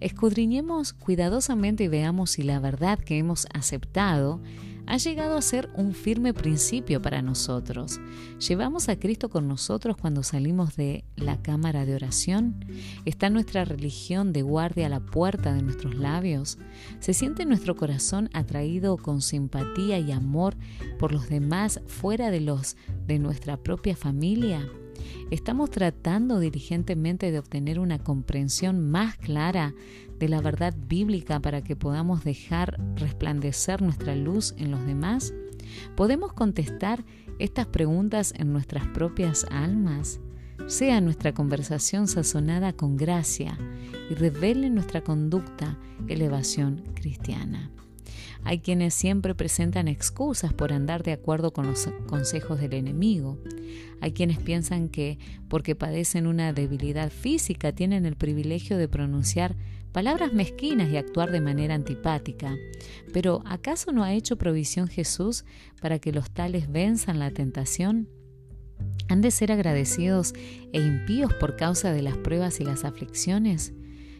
[0.00, 4.40] Escudriñemos cuidadosamente y veamos si la verdad que hemos aceptado
[4.88, 8.00] ha llegado a ser un firme principio para nosotros.
[8.38, 12.64] ¿Llevamos a Cristo con nosotros cuando salimos de la cámara de oración?
[13.04, 16.56] ¿Está nuestra religión de guardia a la puerta de nuestros labios?
[17.00, 20.56] ¿Se siente nuestro corazón atraído con simpatía y amor
[20.98, 24.66] por los demás fuera de los de nuestra propia familia?
[25.30, 29.74] ¿Estamos tratando diligentemente de obtener una comprensión más clara
[30.18, 35.32] de la verdad bíblica para que podamos dejar resplandecer nuestra luz en los demás?
[35.96, 37.04] ¿Podemos contestar
[37.38, 40.20] estas preguntas en nuestras propias almas?
[40.66, 43.56] Sea nuestra conversación sazonada con gracia
[44.10, 47.70] y revele nuestra conducta elevación cristiana.
[48.44, 53.38] Hay quienes siempre presentan excusas por andar de acuerdo con los consejos del enemigo.
[54.00, 59.56] Hay quienes piensan que porque padecen una debilidad física tienen el privilegio de pronunciar
[59.92, 62.56] palabras mezquinas y actuar de manera antipática.
[63.12, 65.44] Pero ¿acaso no ha hecho provisión Jesús
[65.80, 68.08] para que los tales venzan la tentación?
[69.08, 70.34] ¿Han de ser agradecidos
[70.72, 73.72] e impíos por causa de las pruebas y las aflicciones?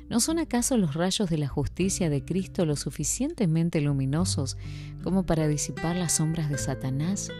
[0.08, 4.56] ¿No son acaso los rayos de la justicia de Cristo lo suficientemente luminosos
[5.04, 7.30] como para disipar las sombras de Satanás?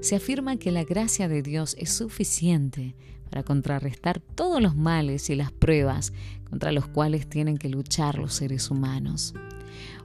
[0.00, 2.94] Se afirma que la gracia de Dios es suficiente
[3.28, 6.12] para contrarrestar todos los males y las pruebas
[6.48, 9.34] contra los cuales tienen que luchar los seres humanos.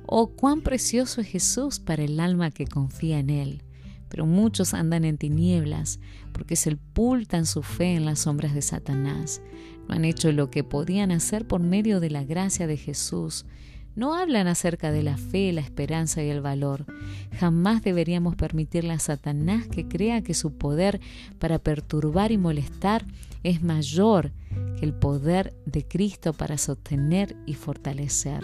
[0.06, 3.62] Oh, cuán precioso es Jesús para el alma que confía en Él.
[4.10, 6.00] Pero muchos andan en tinieblas
[6.34, 9.42] porque sepultan su fe en las sombras de Satanás.
[9.88, 13.46] No han hecho lo que podían hacer por medio de la gracia de Jesús.
[13.96, 16.86] No hablan acerca de la fe, la esperanza y el valor.
[17.40, 21.00] Jamás deberíamos permitirle a Satanás que crea que su poder
[21.40, 23.06] para perturbar y molestar
[23.44, 24.34] es mayor
[24.80, 28.44] que el poder de Cristo para sostener y fortalecer.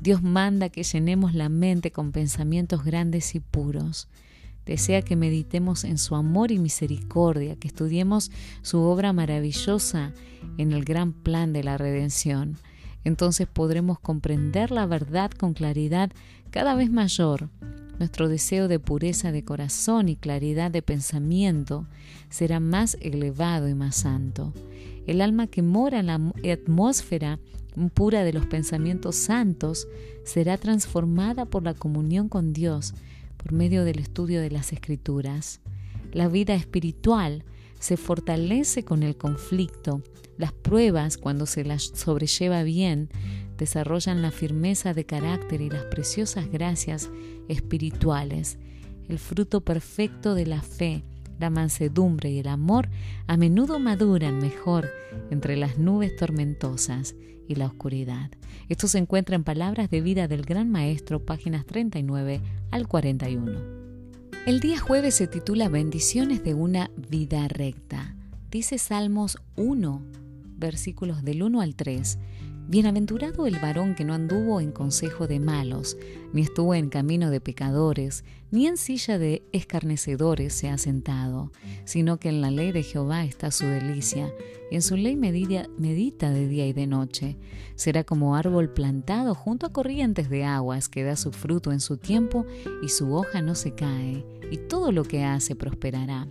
[0.00, 4.08] Dios manda que llenemos la mente con pensamientos grandes y puros.
[4.66, 8.30] Desea que meditemos en su amor y misericordia, que estudiemos
[8.62, 10.12] su obra maravillosa
[10.56, 12.56] en el gran plan de la redención.
[13.04, 16.10] Entonces podremos comprender la verdad con claridad
[16.50, 17.50] cada vez mayor.
[17.98, 21.86] Nuestro deseo de pureza de corazón y claridad de pensamiento
[22.30, 24.52] será más elevado y más santo.
[25.06, 26.14] El alma que mora en la
[26.50, 27.38] atmósfera
[27.92, 29.86] pura de los pensamientos santos
[30.24, 32.94] será transformada por la comunión con Dios
[33.36, 35.60] por medio del estudio de las escrituras.
[36.12, 37.44] La vida espiritual
[37.78, 40.00] se fortalece con el conflicto.
[40.38, 43.10] Las pruebas, cuando se las sobrelleva bien,
[43.58, 47.10] desarrollan la firmeza de carácter y las preciosas gracias
[47.48, 48.58] espirituales,
[49.10, 51.04] el fruto perfecto de la fe
[51.38, 52.88] la mansedumbre y el amor
[53.26, 54.88] a menudo maduran mejor
[55.30, 57.14] entre las nubes tormentosas
[57.48, 58.30] y la oscuridad.
[58.68, 63.52] Esto se encuentra en Palabras de Vida del Gran Maestro, páginas 39 al 41.
[64.46, 68.14] El día jueves se titula Bendiciones de una vida recta.
[68.50, 70.02] Dice Salmos 1,
[70.56, 72.18] versículos del 1 al 3.
[72.66, 75.98] Bienaventurado el varón que no anduvo en consejo de malos,
[76.32, 81.52] ni estuvo en camino de pecadores, ni en silla de escarnecedores se ha sentado,
[81.84, 84.32] sino que en la ley de Jehová está su delicia,
[84.70, 87.36] en su ley medita de día y de noche.
[87.74, 91.98] Será como árbol plantado junto a corrientes de aguas, que da su fruto en su
[91.98, 92.46] tiempo
[92.82, 96.28] y su hoja no se cae, y todo lo que hace prosperará.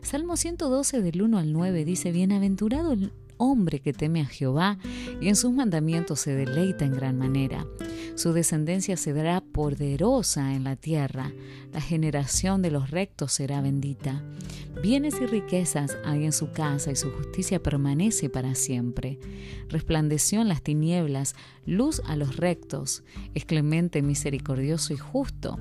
[0.00, 4.78] Salmo 112 del 1 al 9 dice, Bienaventurado el hombre que teme a Jehová
[5.20, 7.66] y en sus mandamientos se deleita en gran manera.
[8.14, 11.32] Su descendencia se dará poderosa en la tierra,
[11.72, 14.22] la generación de los rectos será bendita.
[14.82, 19.18] Bienes y riquezas hay en su casa y su justicia permanece para siempre.
[19.68, 21.34] Resplandeció en las tinieblas,
[21.66, 23.02] luz a los rectos,
[23.34, 25.58] es clemente, misericordioso y justo.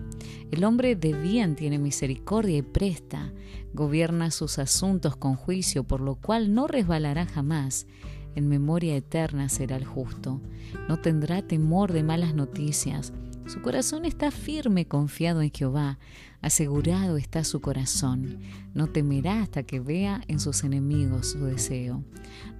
[0.52, 3.32] El hombre de bien tiene misericordia y presta
[3.76, 7.88] Gobierna sus asuntos con juicio, por lo cual no resbalará jamás.
[8.36, 10.40] En memoria eterna será el justo.
[10.88, 13.14] No tendrá temor de malas noticias.
[13.48, 15.98] Su corazón está firme, confiado en Jehová.
[16.44, 18.42] Asegurado está su corazón.
[18.76, 22.04] No temerá hasta que vea en sus enemigos su deseo.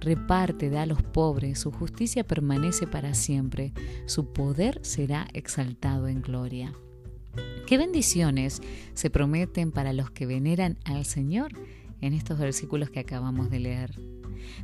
[0.00, 1.60] Reparte, da a los pobres.
[1.60, 3.72] Su justicia permanece para siempre.
[4.06, 6.72] Su poder será exaltado en gloria.
[7.66, 8.60] ¿Qué bendiciones
[8.94, 11.52] se prometen para los que veneran al Señor
[12.00, 13.98] en estos versículos que acabamos de leer?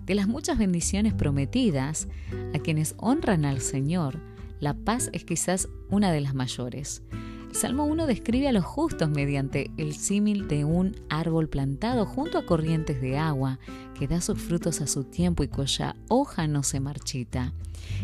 [0.04, 2.08] De las muchas bendiciones prometidas
[2.54, 4.20] a quienes honran al Señor,
[4.60, 7.02] la paz es quizás una de las mayores.
[7.48, 12.38] El Salmo 1 describe a los justos mediante el símil de un árbol plantado junto
[12.38, 13.58] a corrientes de agua,
[13.98, 17.52] que da sus frutos a su tiempo y cuya hoja no se marchita.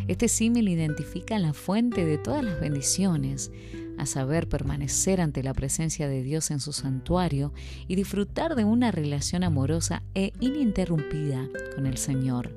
[0.09, 3.53] Este símil identifica la fuente de todas las bendiciones
[3.97, 7.53] a saber permanecer ante la presencia de Dios en su santuario
[7.89, 12.55] y disfrutar de una relación amorosa e ininterrumpida con el Señor.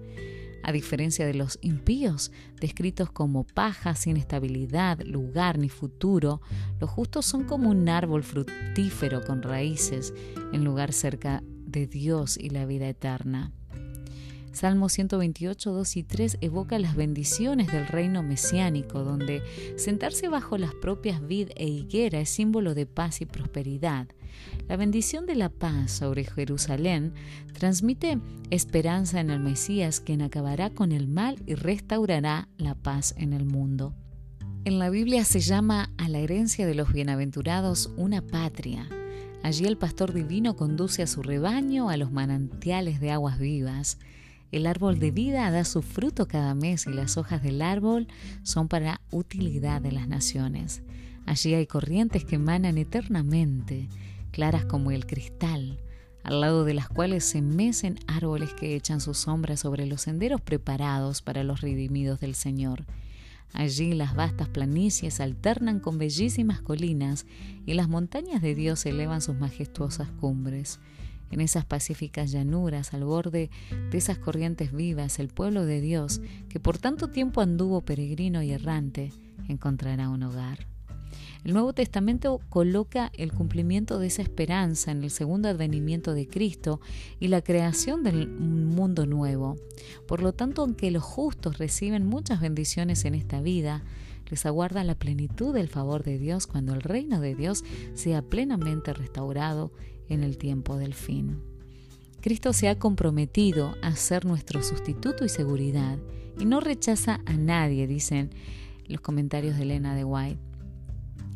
[0.62, 6.42] A diferencia de los impíos, descritos como paja sin estabilidad, lugar ni futuro,
[6.82, 10.14] los justos son como un árbol fructífero con raíces
[10.52, 13.54] en lugar cerca de Dios y la vida eterna.
[14.52, 19.44] Salmo 128, 2 y 3 evoca las bendiciones del reino mesiánico, donde
[19.78, 24.08] sentarse bajo las propias vid e higuera es símbolo de paz y prosperidad.
[24.68, 27.14] La bendición de la paz sobre Jerusalén
[27.54, 28.20] transmite
[28.50, 33.46] esperanza en el Mesías, quien acabará con el mal y restaurará la paz en el
[33.46, 33.94] mundo.
[34.66, 38.88] En la Biblia se llama a la herencia de los bienaventurados una patria.
[39.42, 43.98] Allí el pastor divino conduce a su rebaño a los manantiales de aguas vivas.
[44.52, 48.08] El árbol de vida da su fruto cada mes y las hojas del árbol
[48.42, 50.82] son para utilidad de las naciones.
[51.28, 53.88] Allí hay corrientes que emanan eternamente,
[54.32, 55.80] claras como el cristal,
[56.24, 60.42] al lado de las cuales se mecen árboles que echan su sombra sobre los senderos
[60.42, 62.86] preparados para los redimidos del Señor.
[63.54, 67.28] Allí las vastas planicies alternan con bellísimas colinas
[67.68, 70.80] y las montañas de Dios elevan sus majestuosas cumbres.
[71.32, 73.50] En esas pacíficas llanuras, al borde
[73.92, 78.52] de esas corrientes vivas, el pueblo de Dios, que por tanto tiempo anduvo peregrino y
[78.52, 79.12] errante,
[79.48, 80.68] encontrará un hogar.
[81.44, 86.82] El Nuevo Testamento coloca el cumplimiento de esa esperanza en el segundo advenimiento de Cristo
[87.20, 89.56] y la creación del mundo nuevo.
[90.08, 93.84] Por lo tanto, aunque los justos reciben muchas bendiciones en esta vida,
[94.30, 97.64] les aguarda la plenitud del favor de Dios cuando el reino de Dios
[97.96, 99.72] sea plenamente restaurado
[100.10, 101.40] en el tiempo del fin.
[102.22, 105.98] Cristo se ha comprometido a ser nuestro sustituto y seguridad
[106.38, 108.32] y no rechaza a nadie, dicen
[108.88, 110.40] los comentarios de Elena de White.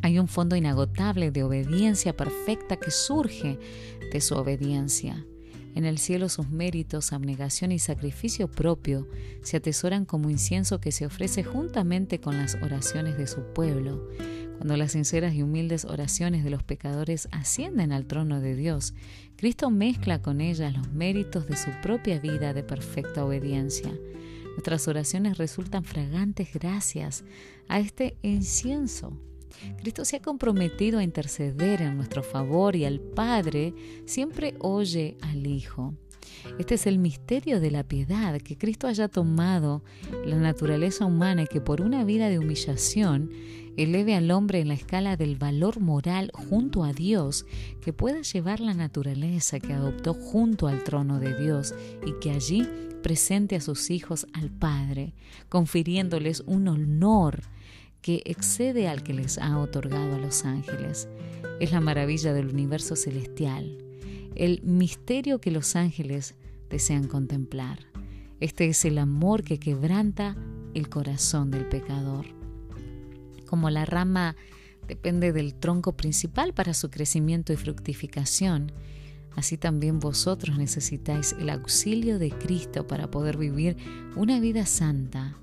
[0.01, 3.57] Hay un fondo inagotable de obediencia perfecta que surge
[4.11, 5.23] de su obediencia.
[5.75, 9.07] En el cielo sus méritos, abnegación y sacrificio propio
[9.43, 14.09] se atesoran como incienso que se ofrece juntamente con las oraciones de su pueblo,
[14.63, 18.93] cuando las sinceras y humildes oraciones de los pecadores ascienden al trono de Dios,
[19.35, 23.91] Cristo mezcla con ellas los méritos de su propia vida de perfecta obediencia.
[24.51, 27.25] Nuestras oraciones resultan fragantes gracias
[27.67, 29.11] a este incienso.
[29.81, 33.73] Cristo se ha comprometido a interceder en nuestro favor y al Padre
[34.05, 35.93] siempre oye al Hijo.
[36.57, 39.83] Este es el misterio de la piedad, que Cristo haya tomado
[40.25, 43.29] la naturaleza humana y que por una vida de humillación
[43.77, 47.45] eleve al hombre en la escala del valor moral junto a Dios,
[47.81, 51.73] que pueda llevar la naturaleza que adoptó junto al trono de Dios
[52.05, 52.67] y que allí
[53.01, 55.13] presente a sus hijos al Padre,
[55.49, 57.41] confiriéndoles un honor
[58.01, 61.07] que excede al que les ha otorgado a los ángeles.
[61.59, 63.77] Es la maravilla del universo celestial,
[64.35, 66.35] el misterio que los ángeles
[66.69, 67.79] desean contemplar.
[68.39, 70.35] Este es el amor que quebranta
[70.73, 72.25] el corazón del pecador
[73.53, 74.35] como la rama
[74.87, 78.71] depende del tronco principal para su crecimiento y fructificación,
[79.35, 83.77] así también vosotros necesitáis el auxilio de Cristo para poder vivir
[84.15, 85.37] una vida santa.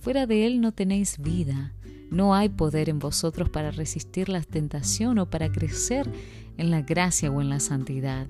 [0.00, 1.72] Fuera de Él no tenéis vida.
[2.10, 6.10] No hay poder en vosotros para resistir la tentación o para crecer
[6.58, 8.26] en la gracia o en la santidad.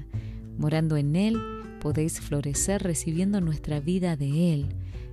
[0.58, 1.40] Morando en Él,
[1.80, 4.66] podéis florecer recibiendo nuestra vida de Él.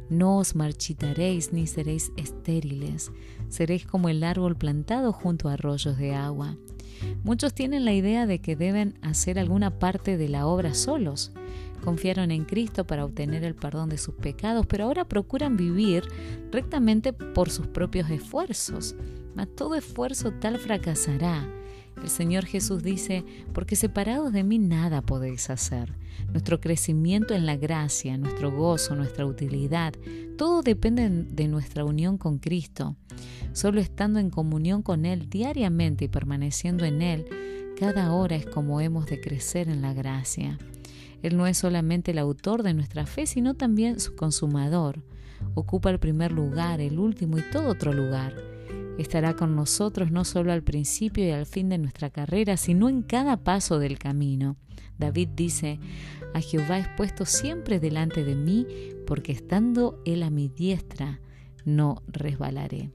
[0.09, 3.11] No os marchitaréis ni seréis estériles,
[3.47, 6.57] seréis como el árbol plantado junto a arroyos de agua.
[7.23, 11.31] Muchos tienen la idea de que deben hacer alguna parte de la obra solos.
[11.83, 16.03] Confiaron en Cristo para obtener el perdón de sus pecados, pero ahora procuran vivir
[16.51, 18.95] rectamente por sus propios esfuerzos.
[19.35, 21.47] Mas todo esfuerzo tal fracasará
[22.03, 23.23] el Señor Jesús dice,
[23.53, 25.91] porque separados de mí nada podéis hacer.
[26.31, 29.93] Nuestro crecimiento en la gracia, nuestro gozo, nuestra utilidad,
[30.37, 32.95] todo depende de nuestra unión con Cristo.
[33.51, 37.25] Solo estando en comunión con Él diariamente y permaneciendo en Él,
[37.77, 40.57] cada hora es como hemos de crecer en la gracia.
[41.21, 45.03] Él no es solamente el autor de nuestra fe, sino también su consumador.
[45.53, 48.35] Ocupa el primer lugar, el último y todo otro lugar
[48.97, 53.01] Estará con nosotros no solo al principio y al fin de nuestra carrera, sino en
[53.01, 54.57] cada paso del camino.
[54.97, 55.79] David dice,
[56.33, 58.67] a Jehová es puesto siempre delante de mí,
[59.07, 61.21] porque estando Él a mi diestra,
[61.65, 62.91] no resbalaré.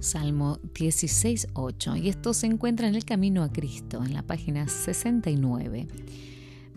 [0.00, 1.96] Salmo 16:8.
[2.00, 5.88] Y esto se encuentra en el Camino a Cristo, en la página 69.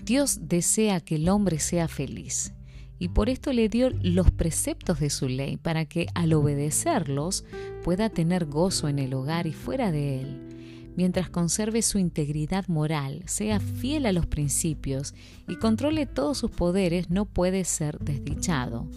[0.03, 2.53] Dios desea que el hombre sea feliz
[3.01, 7.45] y por esto le dio los preceptos de su ley para que al obedecerlos
[7.83, 13.23] pueda tener gozo en el hogar y fuera de él, mientras conserve su integridad moral,
[13.25, 15.15] sea fiel a los principios
[15.47, 18.87] y controle todos sus poderes, no puede ser desdichado.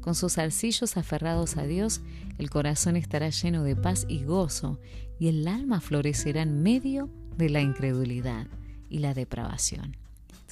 [0.00, 2.00] Con sus arcillos aferrados a Dios,
[2.38, 4.80] el corazón estará lleno de paz y gozo,
[5.20, 8.48] y el alma florecerá en medio de la incredulidad
[8.90, 9.98] y la depravación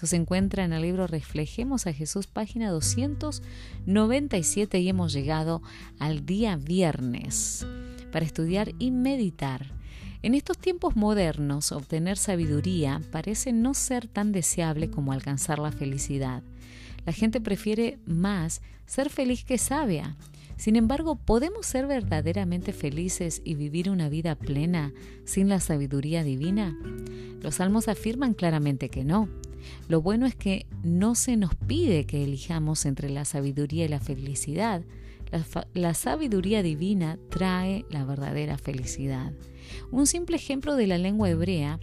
[0.06, 5.62] se encuentra en el libro Reflejemos a Jesús, página 297 y hemos llegado
[5.98, 7.64] al día viernes
[8.12, 9.72] para estudiar y meditar.
[10.22, 16.42] En estos tiempos modernos, obtener sabiduría parece no ser tan deseable como alcanzar la felicidad.
[17.06, 20.16] La gente prefiere más ser feliz que sabia.
[20.60, 24.92] Sin embargo, ¿podemos ser verdaderamente felices y vivir una vida plena
[25.24, 26.78] sin la sabiduría divina?
[27.40, 29.30] Los salmos afirman claramente que no.
[29.88, 34.00] Lo bueno es que no se nos pide que elijamos entre la sabiduría y la
[34.00, 34.82] felicidad.
[35.74, 39.32] La, sabiduría divina trae la verdadera felicidad.
[39.90, 41.80] Un simple ejemplo de la lengua hebrea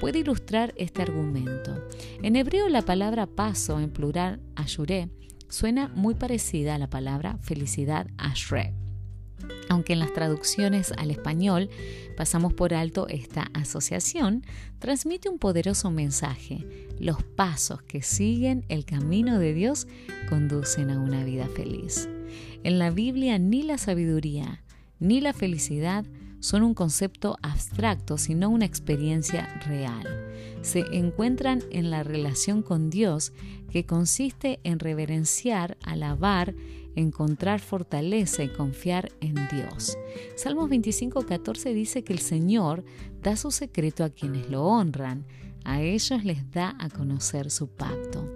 [0.00, 1.82] puede ilustrar este argumento.
[2.22, 5.08] En hebreo la palabra paso, en plural ayuré,
[5.50, 8.72] Suena muy parecida a la palabra felicidad a Shrek.
[9.68, 11.70] aunque en las traducciones al español
[12.16, 14.44] pasamos por alto esta asociación,
[14.78, 16.88] transmite un poderoso mensaje.
[17.00, 19.88] Los pasos que siguen el camino de Dios
[20.28, 22.08] conducen a una vida feliz.
[22.62, 24.62] En la Biblia ni la sabiduría
[25.00, 26.04] ni la felicidad
[26.40, 30.06] son un concepto abstracto, sino una experiencia real.
[30.62, 33.32] Se encuentran en la relación con Dios
[33.70, 36.54] que consiste en reverenciar, alabar,
[36.96, 39.96] encontrar fortaleza y confiar en Dios.
[40.36, 42.84] Salmos 25, 14 dice que el Señor
[43.22, 45.24] da su secreto a quienes lo honran,
[45.64, 48.28] a ellos les da a conocer su pacto.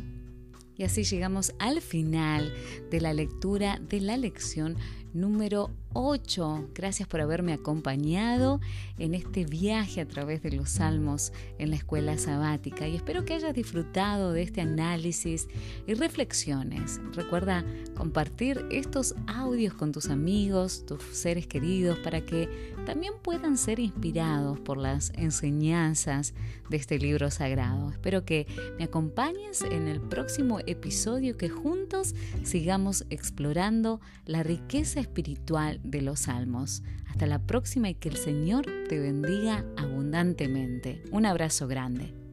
[0.78, 2.52] Y así llegamos al final
[2.92, 4.76] de la lectura de la lección
[5.16, 6.72] número 8.
[6.76, 8.60] Gracias por haberme acompañado
[9.00, 13.34] en este viaje a través de los salmos en la escuela sabática y espero que
[13.34, 15.48] hayas disfrutado de este análisis
[15.88, 17.00] y reflexiones.
[17.14, 17.64] Recuerda
[17.96, 22.50] compartir estos audios con tus amigos, tus seres queridos para que
[22.86, 26.34] también puedan ser inspirados por las enseñanzas
[26.70, 27.90] de este libro sagrado.
[27.90, 35.82] Espero que me acompañes en el próximo episodio que juntos sigamos explorando la riqueza espiritual
[35.84, 36.84] de los salmos.
[37.10, 41.04] Hasta la próxima y que el Señor te bendiga abundantemente.
[41.12, 42.25] Un abrazo grande.